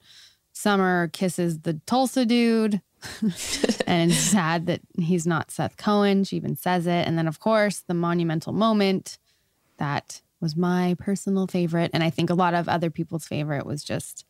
[0.53, 2.81] Summer kisses the Tulsa dude.
[3.87, 6.23] and sad that he's not Seth Cohen.
[6.23, 7.07] She even says it.
[7.07, 9.17] And then, of course, the monumental moment
[9.77, 11.91] that was my personal favorite.
[11.93, 14.25] And I think a lot of other people's favorite was just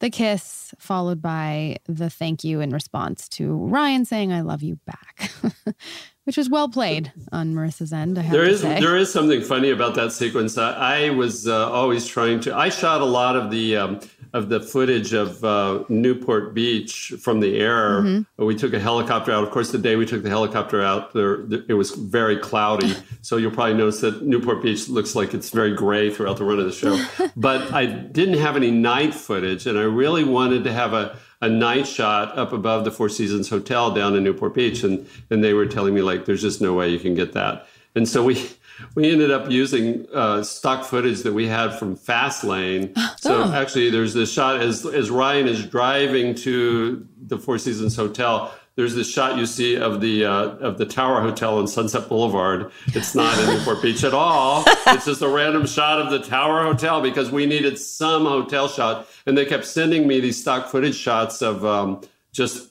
[0.00, 4.78] the kiss, followed by the thank you in response to Ryan saying, I love you
[4.84, 5.30] back.
[6.24, 8.16] Which was well played on Marissa's end.
[8.16, 10.56] there is there is something funny about that sequence.
[10.56, 12.54] I, I was uh, always trying to.
[12.54, 14.00] I shot a lot of the um,
[14.32, 18.00] of the footage of uh, Newport Beach from the air.
[18.00, 18.44] Mm-hmm.
[18.44, 19.44] We took a helicopter out.
[19.44, 22.94] Of course, the day we took the helicopter out, there, it was very cloudy.
[23.22, 26.58] so you'll probably notice that Newport Beach looks like it's very gray throughout the run
[26.58, 27.02] of the show.
[27.36, 31.48] but I didn't have any night footage, and I really wanted to have a a
[31.48, 35.52] night shot up above the Four Seasons Hotel down in Newport Beach, and and they
[35.52, 37.66] were telling me like, there's just no way you can get that.
[37.94, 38.48] And so we
[38.94, 42.96] we ended up using uh, stock footage that we had from Fastlane.
[43.22, 43.52] So oh.
[43.52, 48.52] actually, there's this shot as as Ryan is driving to the Four Seasons Hotel.
[48.76, 52.70] There's this shot you see of the uh, of the Tower Hotel on Sunset Boulevard.
[52.88, 54.64] It's not in Newport Beach at all.
[54.86, 59.08] It's just a random shot of the Tower Hotel because we needed some hotel shot,
[59.26, 62.00] and they kept sending me these stock footage shots of um,
[62.32, 62.70] just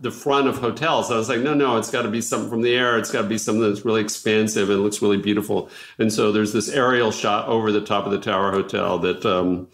[0.00, 1.10] the front of hotels.
[1.10, 2.98] I was like, no, no, it's got to be something from the air.
[2.98, 5.70] It's got to be something that's really expansive and looks really beautiful.
[5.98, 9.68] And so there's this aerial shot over the top of the Tower Hotel that um,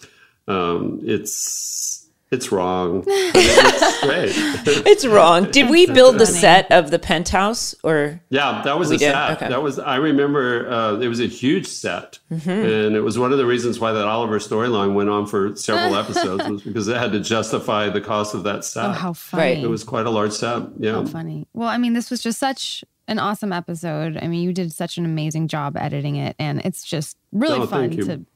[0.49, 1.96] um, it's
[2.37, 3.03] it's wrong.
[3.07, 4.87] it's great.
[4.87, 5.51] it's wrong.
[5.51, 8.21] Did we build the set of the penthouse or?
[8.29, 9.13] Yeah, that was a did?
[9.13, 9.31] set.
[9.33, 9.49] Okay.
[9.49, 9.79] That was.
[9.79, 12.49] I remember uh, it was a huge set, mm-hmm.
[12.49, 15.97] and it was one of the reasons why that Oliver storyline went on for several
[16.03, 18.87] episodes was because it had to justify the cost of that set.
[18.87, 19.43] Oh, how funny!
[19.43, 19.65] Right.
[19.65, 20.63] It was quite a large set.
[20.79, 21.49] Yeah, how funny.
[21.55, 24.19] Well, I mean, this was just such an awesome episode.
[24.21, 27.67] I mean, you did such an amazing job editing it, and it's just really oh,
[27.67, 28.27] fun to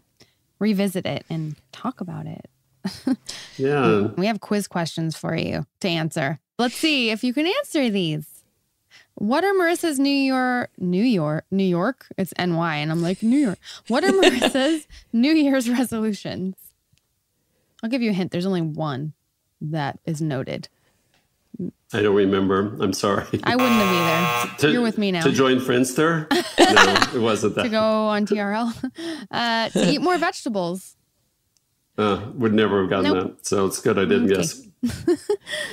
[0.59, 2.49] revisit it and talk about it.
[3.57, 4.09] yeah.
[4.17, 6.39] We have quiz questions for you to answer.
[6.59, 8.27] Let's see if you can answer these.
[9.15, 12.07] What are Marissa's New York, New York, New York?
[12.17, 13.59] It's NY, and I'm like, New York.
[13.89, 16.57] What are Marissa's New Year's resolutions?
[17.83, 18.31] I'll give you a hint.
[18.33, 19.13] There's only one
[19.61, 20.69] that is noted.
[21.93, 22.77] I don't remember.
[22.81, 23.27] I'm sorry.
[23.45, 24.57] I wouldn't have either.
[24.59, 25.23] to, You're with me now.
[25.23, 26.31] To join Friendster?
[27.13, 27.65] no, it wasn't that.
[27.65, 28.73] to go on TRL.
[29.31, 30.97] Uh, to eat more vegetables.
[32.01, 33.37] Uh, would never have gotten nope.
[33.37, 33.47] that.
[33.47, 34.37] So it's good I didn't okay.
[34.37, 35.19] guess.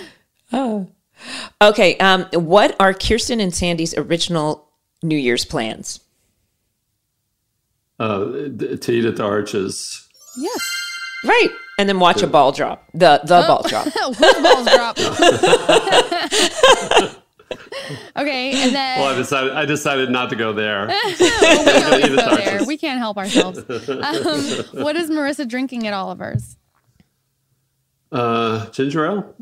[0.52, 0.88] oh.
[1.62, 1.98] Okay.
[2.00, 4.68] Um, what are Kirsten and Sandy's original
[5.02, 6.02] New Year's plans?
[7.98, 10.06] Uh, to eat at the Arches.
[10.38, 10.70] Yes.
[11.24, 11.50] Right.
[11.80, 12.28] And then watch yeah.
[12.28, 12.84] a ball drop.
[12.94, 13.48] The the oh.
[13.48, 13.88] ball drop.
[14.18, 14.98] Whose balls drop?
[18.18, 20.88] okay, and then well, I decided I decided not to go there.
[21.20, 22.66] well, we, go there.
[22.66, 23.60] we can't help ourselves.
[23.60, 26.58] Um, what is Marissa drinking at Oliver's?
[28.12, 29.36] Uh, ginger ale.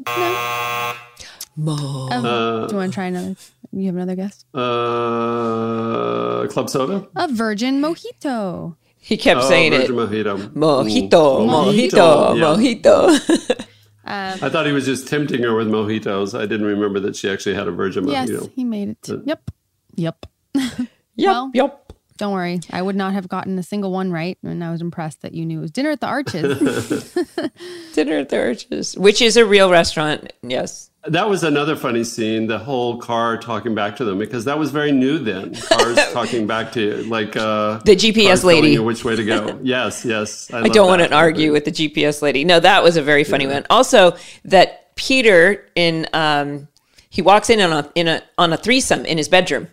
[1.58, 1.74] No.
[2.12, 3.36] Um, uh, do you want to try another?
[3.72, 4.45] You have another guess?
[4.53, 7.08] Uh, club soda.
[7.16, 8.76] A virgin mojito.
[8.97, 9.89] He kept oh, saying it.
[9.89, 10.51] Mojito.
[10.53, 11.47] Mojito.
[11.47, 12.36] Mojito.
[12.36, 13.20] Mojito.
[13.20, 13.68] mojito.
[14.08, 16.38] Um, I thought he was just tempting her with mojitos.
[16.38, 18.51] I didn't remember that she actually had a virgin yes, mojito.
[18.53, 18.97] he made it.
[19.08, 19.51] But, yep.
[19.95, 20.26] Yep.
[20.53, 20.88] yep.
[21.18, 21.85] well, yep.
[22.18, 22.61] Don't worry.
[22.72, 24.38] I would not have gotten a single one right.
[24.41, 27.13] And I was impressed that you knew it was Dinner at the Arches.
[27.93, 30.32] Dinner at the Arches, which is a real restaurant.
[30.41, 30.91] Yes.
[31.07, 34.72] That was another funny scene, the whole car talking back to them, because that was
[34.72, 35.53] very new then.
[35.53, 38.80] Cars talking back to you, like uh, the GPS lady.
[38.80, 39.59] which way to go.
[39.61, 40.51] Yes, yes.
[40.51, 42.43] I, I don't want to argue with the GPS lady.
[42.43, 43.53] No, that was a very funny yeah.
[43.53, 43.66] one.
[43.70, 46.68] Also, that Peter in um,
[47.09, 49.68] he walks in on a in a on a threesome in his bedroom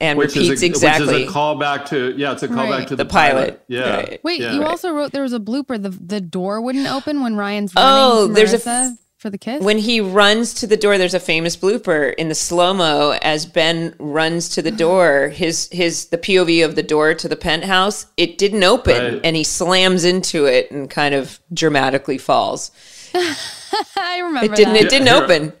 [0.00, 1.06] and which repeats a, exactly.
[1.06, 2.88] Which is a callback to yeah, it's a callback right.
[2.88, 3.34] to the, the pilot.
[3.34, 3.64] pilot.
[3.68, 3.96] Yeah.
[3.96, 4.24] Right.
[4.24, 4.52] Wait, yeah.
[4.52, 5.80] you also wrote there was a blooper.
[5.80, 9.62] The the door wouldn't open when Ryan's oh, there's a f- for the kiss.
[9.62, 13.46] When he runs to the door, there's a famous blooper in the slow mo as
[13.46, 15.28] Ben runs to the door.
[15.28, 18.06] His his the POV of the door to the penthouse.
[18.16, 19.20] It didn't open, right.
[19.24, 22.70] and he slams into it and kind of dramatically falls.
[23.14, 24.52] I remember.
[24.52, 24.74] It didn't.
[24.74, 24.82] That.
[24.84, 25.52] It didn't yeah, open.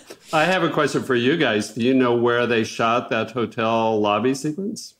[0.34, 1.74] I have a question for you guys.
[1.74, 4.94] Do you know where they shot that hotel lobby sequence?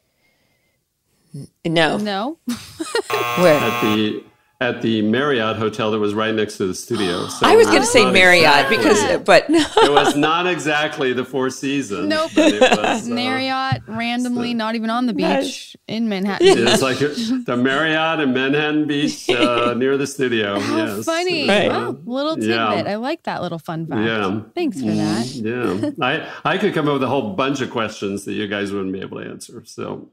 [1.64, 1.96] No.
[1.98, 2.38] No.
[3.38, 3.58] where?
[3.58, 4.22] At the
[4.60, 7.26] at the Marriott hotel that was right next to the studio.
[7.34, 9.58] So I was going to say Marriott exactly, because, but no.
[9.76, 12.08] it was not exactly the Four Seasons.
[12.08, 12.30] Nope.
[12.36, 16.46] Was, uh, Marriott randomly, so, not even on the beach in Manhattan.
[16.46, 20.60] It's like the Marriott in Manhattan Beach uh, near the studio.
[20.60, 21.04] How yes.
[21.04, 21.48] funny!
[21.48, 21.68] Right.
[21.68, 22.50] Wow, little tidbit.
[22.50, 22.92] Yeah.
[22.92, 24.06] I like that little fun fact.
[24.06, 24.42] Yeah.
[24.54, 25.26] Thanks for that.
[25.34, 28.70] Yeah, I I could come up with a whole bunch of questions that you guys
[28.72, 29.64] wouldn't be able to answer.
[29.64, 30.10] So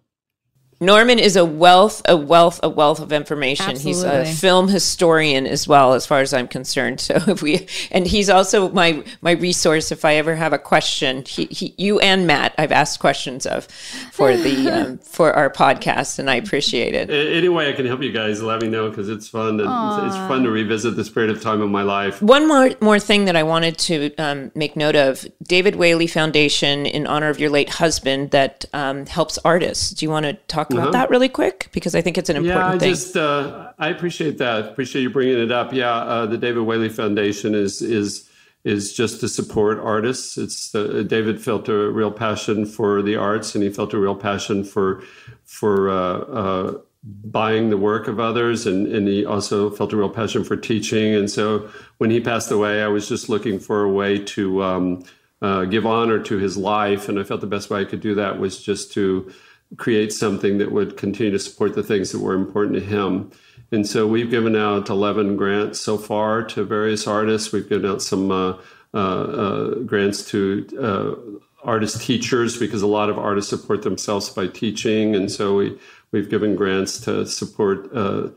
[0.82, 3.70] Norman is a wealth, a wealth, a wealth of information.
[3.70, 3.92] Absolutely.
[3.92, 6.82] He's a film historian as well, as far as I'm concerned.
[7.12, 11.24] So if we, and he's also my my resource if I ever have a question.
[11.28, 13.66] He, he you and Matt, I've asked questions of
[14.12, 17.10] for the um, for our podcast, and I appreciate it.
[17.10, 20.16] Any way I can help you guys, let me know because it's fun and it's,
[20.16, 22.22] it's, fun to revisit this period of time in my life.
[22.22, 26.86] One more more thing that I wanted to um, make note of: David Whaley Foundation
[26.86, 29.92] in honor of your late husband that um, helps artists.
[29.92, 30.71] Do you want to talk?
[30.72, 30.92] About uh-huh.
[30.92, 32.90] that really quick because I think it's an important yeah, I thing.
[32.90, 34.66] just uh, I appreciate that.
[34.70, 35.74] Appreciate you bringing it up.
[35.74, 38.30] Yeah, uh, the David Whaley Foundation is is
[38.64, 40.38] is just to support artists.
[40.38, 44.16] It's uh, David felt a real passion for the arts, and he felt a real
[44.16, 45.04] passion for
[45.46, 50.10] for uh, uh, buying the work of others, and and he also felt a real
[50.10, 51.16] passion for teaching.
[51.16, 54.64] And so when he passed away, I was just looking for a way to.
[54.64, 55.04] Um,
[55.44, 58.14] uh, give honor to his life, and I felt the best way I could do
[58.14, 59.34] that was just to
[59.78, 63.32] create something that would continue to support the things that were important to him.
[63.72, 67.54] And so we've given out 11 grants so far to various artists.
[67.54, 68.58] We've given out some uh,
[68.94, 74.48] uh, uh grants to uh, artist teachers because a lot of artists support themselves by
[74.48, 75.80] teaching, and so we
[76.12, 78.30] we've given grants to support uh,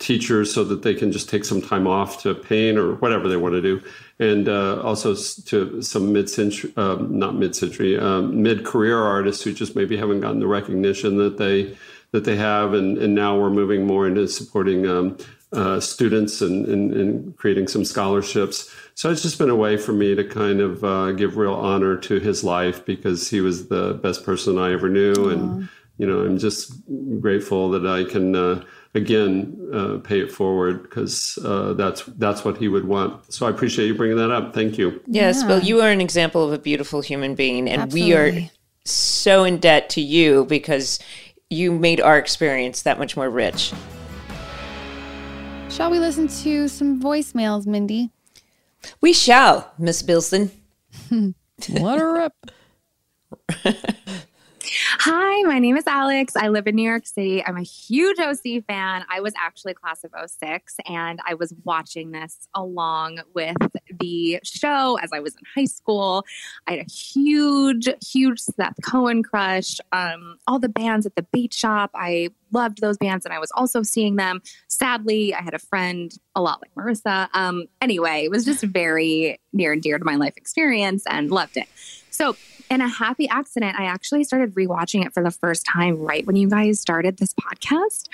[0.00, 3.36] teachers so that they can just take some time off to paint or whatever they
[3.36, 3.80] want to do,
[4.18, 9.96] and uh, also to some mid-century, um, not mid-century, um, mid-career artists who just maybe
[9.96, 11.76] haven't gotten the recognition that they
[12.12, 15.16] that they have, and, and now we're moving more into supporting um,
[15.52, 18.72] uh, students and, and, and, creating some scholarships.
[18.94, 21.96] So it's just been a way for me to kind of uh, give real honor
[21.96, 25.32] to his life because he was the best person I ever knew, Aww.
[25.32, 26.72] and you know I'm just
[27.20, 28.64] grateful that I can uh,
[28.94, 33.32] again uh, pay it forward because uh, that's that's what he would want.
[33.32, 34.54] So I appreciate you bringing that up.
[34.54, 35.00] Thank you.
[35.06, 35.48] Yes, yeah.
[35.48, 38.10] well, you are an example of a beautiful human being, and Absolutely.
[38.10, 38.50] we are
[38.84, 40.98] so in debt to you because
[41.48, 43.72] you made our experience that much more rich.
[45.68, 48.10] Shall we listen to some voicemails, Mindy?
[49.00, 50.50] We shall, Miss Bilson.
[51.10, 52.32] Let her rip.
[54.72, 56.36] Hi, my name is Alex.
[56.36, 57.44] I live in New York City.
[57.44, 59.04] I'm a huge OC fan.
[59.10, 63.56] I was actually class of 06 and I was watching this along with
[63.98, 66.24] the show as I was in high school.
[66.68, 69.80] I had a huge, huge Seth Cohen crush.
[69.90, 73.50] Um, all the bands at the bait shop, I loved those bands and I was
[73.56, 74.40] also seeing them.
[74.68, 77.28] Sadly, I had a friend a lot like Marissa.
[77.34, 81.56] Um, anyway, it was just very near and dear to my life experience and loved
[81.56, 81.66] it.
[82.10, 82.36] So
[82.70, 86.36] in a happy accident, I actually started rewatching it for the first time right when
[86.36, 88.08] you guys started this podcast.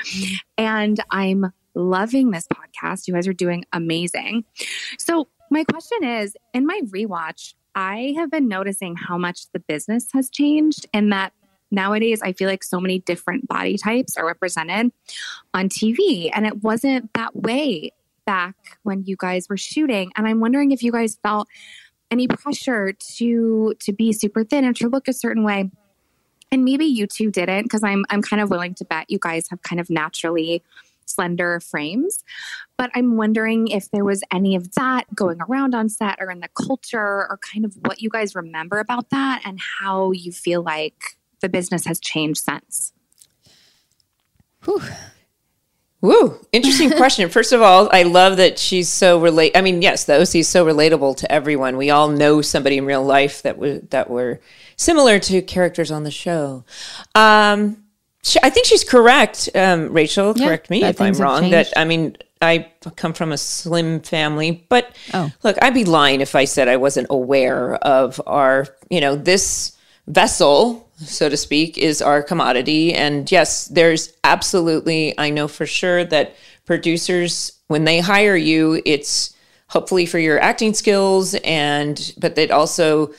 [0.57, 3.07] And I'm loving this podcast.
[3.07, 4.45] You guys are doing amazing.
[4.99, 10.09] So, my question is in my rewatch, I have been noticing how much the business
[10.13, 11.33] has changed and that
[11.71, 14.91] nowadays I feel like so many different body types are represented
[15.55, 16.31] on TV.
[16.33, 17.93] And it wasn't that way
[18.25, 20.11] back when you guys were shooting.
[20.17, 21.49] And I'm wondering if you guys felt
[22.11, 25.71] any pressure to to be super thin and to look a certain way.
[26.53, 29.49] And maybe you two didn't because i'm i'm kind of willing to bet you guys
[29.51, 30.63] have kind of naturally
[31.07, 32.23] slender frames.
[32.77, 36.41] But i'm wondering if there was any of that going around on set or in
[36.41, 40.63] the culture or kind of what you guys remember about that and how you feel
[40.63, 42.93] like the business has changed since.
[44.65, 44.81] Whew.
[46.01, 47.29] Woo, interesting question.
[47.29, 49.57] First of all, I love that she's so relate.
[49.57, 51.77] I mean, yes, the OC is so relatable to everyone.
[51.77, 54.41] We all know somebody in real life that were that were
[54.77, 56.65] similar to characters on the show.
[57.15, 57.85] Um,
[58.23, 60.33] she, I think she's correct, um, Rachel.
[60.37, 61.51] Yeah, correct me if I'm wrong.
[61.51, 65.31] That I mean, I come from a slim family, but oh.
[65.43, 69.77] look, I'd be lying if I said I wasn't aware of our, you know, this
[70.07, 72.95] vessel so to speak, is our commodity.
[72.95, 76.35] And yes, there's absolutely, I know for sure that
[76.65, 79.35] producers, when they hire you, it's
[79.69, 83.13] hopefully for your acting skills and, but that also,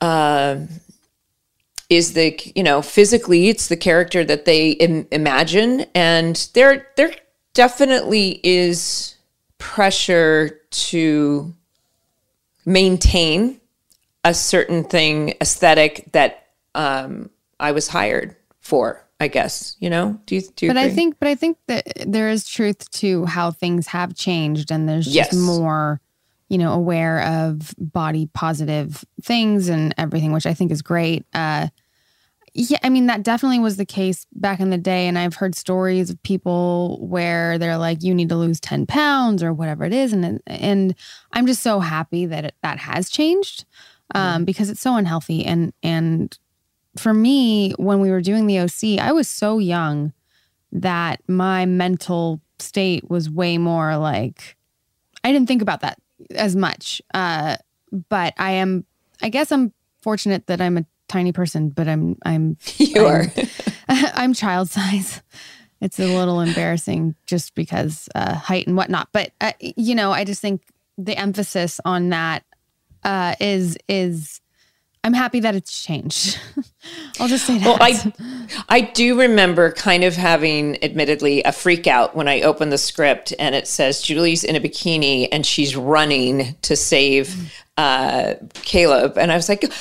[0.00, 0.58] uh,
[1.88, 7.14] is the you know physically it's the character that they Im- imagine and there there
[7.54, 9.14] definitely is
[9.58, 11.54] pressure to
[12.64, 13.60] maintain
[14.24, 16.45] a certain thing aesthetic that
[16.76, 19.02] um, I was hired for.
[19.18, 20.20] I guess you know.
[20.26, 20.42] Do you?
[20.56, 20.92] Do you but agree?
[20.92, 24.86] I think, but I think that there is truth to how things have changed, and
[24.86, 25.34] there's just yes.
[25.34, 26.02] more,
[26.50, 31.24] you know, aware of body positive things and everything, which I think is great.
[31.32, 31.68] Uh,
[32.52, 35.54] yeah, I mean that definitely was the case back in the day, and I've heard
[35.54, 39.94] stories of people where they're like, "You need to lose ten pounds" or whatever it
[39.94, 40.94] is, and and
[41.32, 43.64] I'm just so happy that it, that has changed
[44.14, 44.44] um, mm-hmm.
[44.44, 46.38] because it's so unhealthy and and
[46.98, 50.12] for me, when we were doing the OC, I was so young
[50.72, 54.56] that my mental state was way more like
[55.26, 55.98] I didn't think about that
[56.30, 57.02] as much.
[57.12, 57.56] Uh,
[58.08, 58.84] but I am,
[59.20, 63.32] I guess I'm fortunate that I'm a tiny person, but I'm, I'm, you I'm, are,
[63.88, 65.22] I'm child size.
[65.80, 69.08] It's a little embarrassing just because uh, height and whatnot.
[69.12, 70.62] But uh, you know, I just think
[70.96, 72.44] the emphasis on that
[73.04, 74.40] uh, is is
[75.06, 76.36] I'm happy that it's changed.
[77.20, 77.64] I'll just say that.
[77.64, 78.12] Well, I,
[78.68, 83.32] I do remember kind of having, admittedly, a freak out when I opened the script
[83.38, 89.16] and it says Julie's in a bikini and she's running to save uh, Caleb.
[89.16, 89.72] And I was like,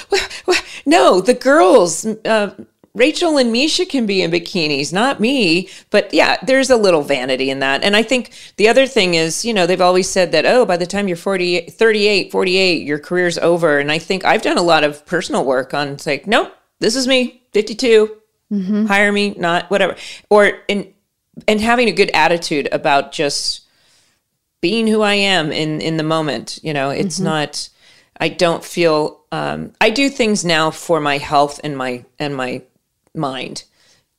[0.86, 2.54] no, the girls, uh,
[2.96, 5.70] Rachel and Mischa can be in bikinis, not me.
[5.92, 7.84] But yeah, there's a little vanity in that.
[7.84, 10.78] And I think the other thing is, you know, they've always said that, oh, by
[10.78, 13.80] the time you're 40, 38, 48, your career's over.
[13.80, 16.96] And I think I've done a lot of personal work on it's like, nope, this
[16.96, 18.16] is me, 52,
[18.52, 18.86] mm-hmm.
[18.86, 19.98] hire me, not whatever.
[20.30, 20.94] Or in,
[21.50, 23.66] and having a good attitude about just
[24.62, 26.60] being who I am in in the moment.
[26.64, 27.26] You know, it's mm-hmm.
[27.26, 27.70] not.
[28.18, 29.20] I don't feel.
[29.32, 32.62] Um, I do things now for my health and my and my
[33.16, 33.64] mind.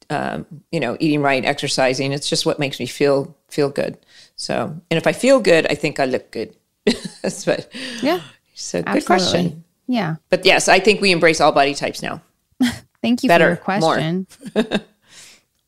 [0.08, 2.12] Um, you know, eating right, exercising.
[2.12, 3.98] It's just what makes me feel feel good.
[4.36, 6.54] So, and if I feel good, I think I look good.
[7.22, 7.72] That's but
[8.02, 8.20] yeah,
[8.54, 9.64] so good question.
[9.88, 12.22] Yeah, but yes, I think we embrace all body types now.
[13.02, 14.26] Thank you Better, for your question.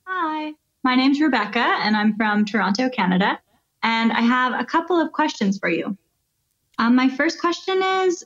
[0.07, 0.53] Hi,
[0.85, 3.39] my name's Rebecca, and I'm from Toronto, Canada.
[3.83, 5.97] And I have a couple of questions for you.
[6.79, 8.25] Um, my first question is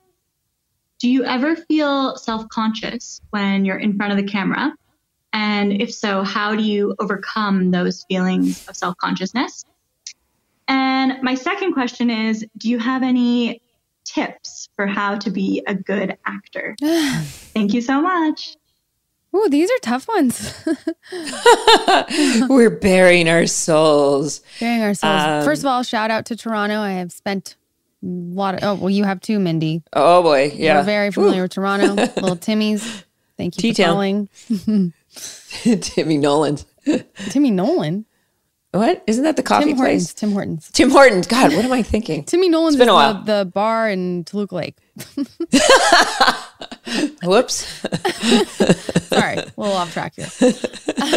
[0.99, 4.75] Do you ever feel self conscious when you're in front of the camera?
[5.33, 9.65] And if so, how do you overcome those feelings of self consciousness?
[10.69, 13.63] And my second question is Do you have any
[14.05, 16.77] tips for how to be a good actor?
[16.83, 18.57] Thank you so much.
[19.35, 20.63] Oh, these are tough ones.
[22.51, 24.43] We're burying our souls.
[24.61, 25.23] Bearing our souls.
[25.23, 26.81] Um, First of all, shout out to Toronto.
[26.81, 27.57] I have spent
[28.03, 29.83] a lot of, oh, well, you have too, Mindy.
[29.95, 30.53] Oh, boy.
[30.55, 30.79] Yeah.
[30.79, 31.45] We're very familiar Ooh.
[31.45, 31.95] with Toronto.
[32.21, 33.05] Little Timmy's.
[33.39, 34.29] Thank you T-town.
[34.37, 34.93] for calling.
[35.81, 36.59] Timmy Nolan.
[37.31, 38.07] Timmy Nolan?
[38.73, 39.05] What?
[39.07, 40.15] Isn't that the coffee Tim Hortons, place?
[40.15, 40.71] Tim Hortons.
[40.73, 41.27] Tim Hortons.
[41.27, 42.25] God, what am I thinking?
[42.27, 43.15] Timmy Nolan's been a while.
[43.23, 44.79] The, the bar in Toluca Lake.
[47.23, 47.67] Whoops.
[49.09, 50.29] Sorry, a little off track here.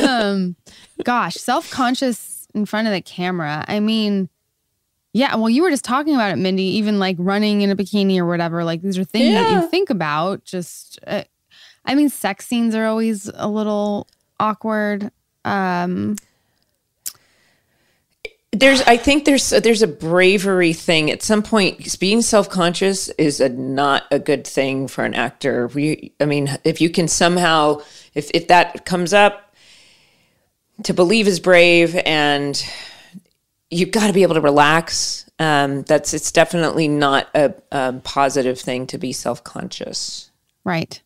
[0.05, 0.57] Um,
[1.03, 3.63] gosh, self conscious in front of the camera.
[3.67, 4.27] I mean,
[5.13, 8.17] yeah, well, you were just talking about it, Mindy, even like running in a bikini
[8.17, 8.65] or whatever.
[8.65, 9.43] Like, these are things yeah.
[9.43, 10.43] that you think about.
[10.43, 11.23] Just, uh,
[11.85, 14.07] I mean, sex scenes are always a little
[14.39, 15.11] awkward.
[15.43, 16.15] Um,
[18.51, 21.11] there's i think there's there's a bravery thing.
[21.11, 25.67] At some point being self-conscious is a not a good thing for an actor.
[25.67, 27.81] We i mean if you can somehow
[28.13, 29.55] if if that comes up
[30.83, 32.65] to believe is brave and
[33.69, 38.57] you've got to be able to relax um, that's it's definitely not a, a positive
[38.57, 40.31] thing to be self-conscious.
[40.63, 41.01] Right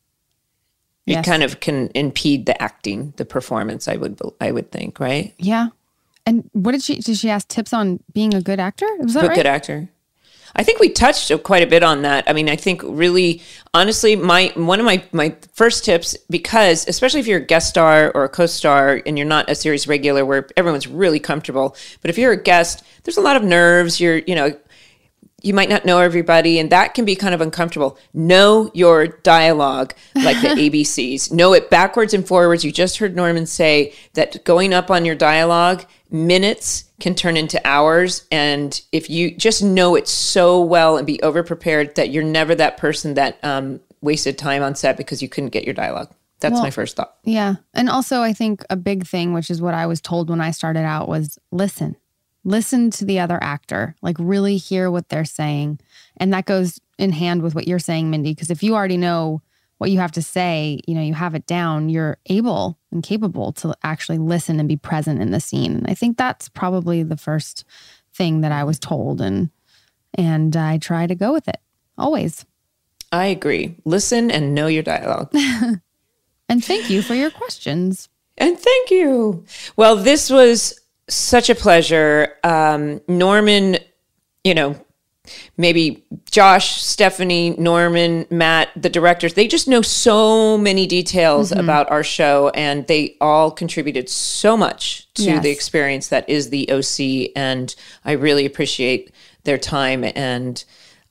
[1.10, 1.26] it yes.
[1.26, 5.70] kind of can impede the acting the performance i would i would think right yeah
[6.30, 8.86] and what did she did she ask tips on being a good actor?
[9.00, 9.36] Was that a right?
[9.36, 9.90] good actor.
[10.56, 12.24] I think we touched quite a bit on that.
[12.28, 13.42] I mean, I think really,
[13.74, 18.12] honestly, my one of my my first tips, because especially if you're a guest star
[18.14, 22.18] or a co-star and you're not a series regular where everyone's really comfortable, but if
[22.18, 24.00] you're a guest, there's a lot of nerves.
[24.00, 24.56] You're, you know,
[25.42, 27.98] you might not know everybody, and that can be kind of uncomfortable.
[28.14, 31.32] Know your dialogue like the ABCs.
[31.32, 32.66] Know it backwards and forwards.
[32.66, 37.66] You just heard Norman say that going up on your dialogue, minutes can turn into
[37.66, 38.28] hours.
[38.32, 42.56] And if you just know it so well and be over prepared that you're never
[42.56, 46.14] that person that um, wasted time on set because you couldn't get your dialogue.
[46.42, 47.16] That's well, my first thought.
[47.24, 47.56] Yeah.
[47.74, 50.52] And also, I think a big thing, which is what I was told when I
[50.52, 51.98] started out, was listen
[52.44, 55.80] listen to the other actor, like really hear what they're saying.
[56.18, 59.42] And that goes in hand with what you're saying, Mindy, because if you already know
[59.78, 63.54] what you have to say, you know, you have it down, you're able and capable
[63.54, 65.74] to actually listen and be present in the scene.
[65.74, 67.64] And I think that's probably the first
[68.14, 69.50] thing that I was told and
[70.16, 71.60] and I try to go with it
[71.98, 72.46] always.
[73.12, 73.76] I agree.
[73.86, 75.30] Listen and know your dialogue.
[76.50, 78.10] and thank you for your questions.
[78.38, 79.46] And thank you.
[79.76, 80.80] Well, this was
[81.10, 82.36] such a pleasure.
[82.44, 83.78] Um, Norman,
[84.44, 84.76] you know,
[85.58, 91.60] maybe Josh, Stephanie, Norman, Matt, the directors, they just know so many details mm-hmm.
[91.60, 95.44] about our show and they all contributed so much to yes.
[95.44, 97.32] the experience that is the OC.
[97.36, 97.74] And
[98.06, 99.12] I really appreciate
[99.44, 100.04] their time.
[100.04, 100.64] And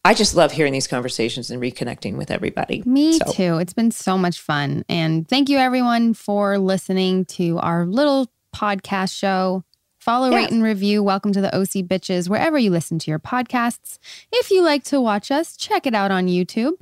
[0.04, 2.82] I just love hearing these conversations and reconnecting with everybody.
[2.86, 3.32] Me so.
[3.32, 3.58] too.
[3.58, 4.84] It's been so much fun.
[4.88, 9.64] And thank you, everyone, for listening to our little podcast show.
[10.08, 10.36] Follow, yes.
[10.36, 11.02] rate, and review.
[11.02, 13.98] Welcome to the OC Bitches, wherever you listen to your podcasts.
[14.32, 16.80] If you like to watch us, check it out on YouTube.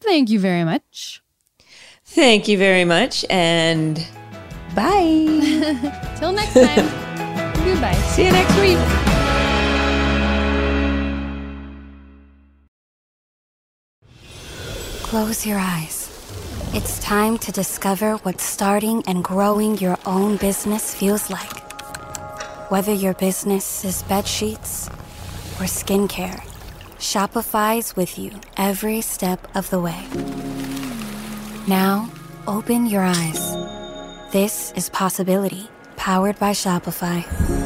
[0.00, 1.22] Thank you very much.
[2.04, 3.24] Thank you very much.
[3.30, 4.04] And
[4.74, 6.08] bye.
[6.18, 7.54] Till next time.
[7.64, 7.94] Goodbye.
[8.08, 8.78] See you next week.
[15.04, 16.08] Close your eyes.
[16.74, 21.69] It's time to discover what starting and growing your own business feels like.
[22.70, 24.86] Whether your business is bed sheets
[25.58, 26.40] or skincare,
[27.00, 30.06] Shopify's with you every step of the way.
[31.66, 32.08] Now,
[32.46, 33.56] open your eyes.
[34.30, 37.24] This is Possibility, powered by Shopify.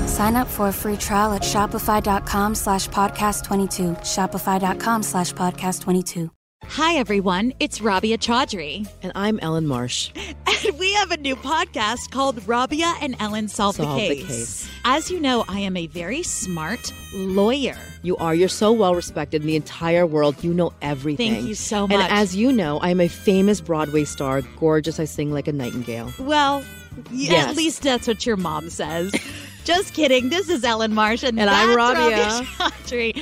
[0.08, 6.33] Sign up for a free trial at shopify.com slash podcast 22, shopify.com slash podcast 22.
[6.68, 7.52] Hi, everyone.
[7.60, 8.88] It's Rabia Chaudhry.
[9.02, 10.10] And I'm Ellen Marsh.
[10.66, 14.26] And we have a new podcast called Rabia and Ellen Solve, Solve the, the case.
[14.26, 14.70] Case.
[14.86, 17.76] As you know, I am a very smart lawyer.
[18.02, 18.34] You are.
[18.34, 20.42] You're so well respected in the entire world.
[20.42, 21.32] You know everything.
[21.32, 21.98] Thank you so much.
[21.98, 24.40] And as you know, I'm a famous Broadway star.
[24.58, 24.98] Gorgeous.
[24.98, 26.12] I sing like a nightingale.
[26.18, 26.64] Well,
[27.12, 27.46] yes.
[27.46, 29.14] at least that's what your mom says.
[29.64, 30.28] Just kidding.
[30.28, 32.46] This is Ellen Marsh, and, and I'm Rabia.
[32.60, 33.14] Rabia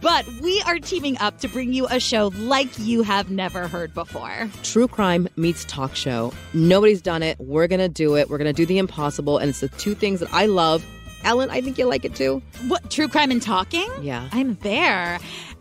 [0.00, 3.92] But we are teaming up to bring you a show like you have never heard
[3.92, 4.48] before.
[4.62, 6.32] True crime meets talk show.
[6.54, 7.38] Nobody's done it.
[7.38, 8.30] We're gonna do it.
[8.30, 10.86] We're gonna do the impossible, and it's the two things that I love.
[11.22, 12.40] Ellen, I think you like it too.
[12.66, 13.90] What true crime and talking?
[14.00, 15.18] Yeah, I'm there.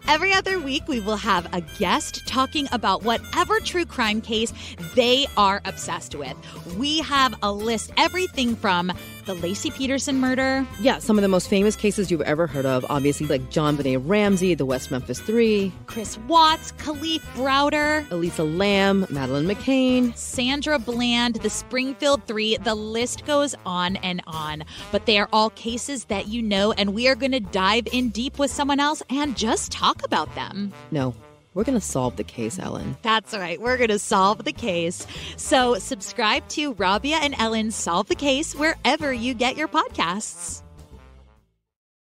[0.07, 4.53] Every other week, we will have a guest talking about whatever true crime case
[4.95, 6.35] they are obsessed with.
[6.77, 8.93] We have a list, everything from
[9.29, 10.65] the Laci Peterson murder.
[10.81, 14.01] Yeah, some of the most famous cases you've ever heard of, obviously, like John JonBenét
[14.03, 21.35] Ramsey, the West Memphis Three, Chris Watts, Kalief Browder, Elisa Lam, Madeleine McCann, Sandra Bland,
[21.35, 22.57] the Springfield Three.
[22.57, 24.63] The list goes on and on.
[24.91, 28.09] But they are all cases that you know, and we are going to dive in
[28.09, 30.73] deep with someone else and just talk about them.
[30.89, 31.13] No,
[31.53, 32.97] we're going to solve the case, Ellen.
[33.01, 33.59] That's right.
[33.59, 35.05] We're going to solve the case.
[35.35, 40.63] So subscribe to Rabia and Ellen Solve the Case wherever you get your podcasts.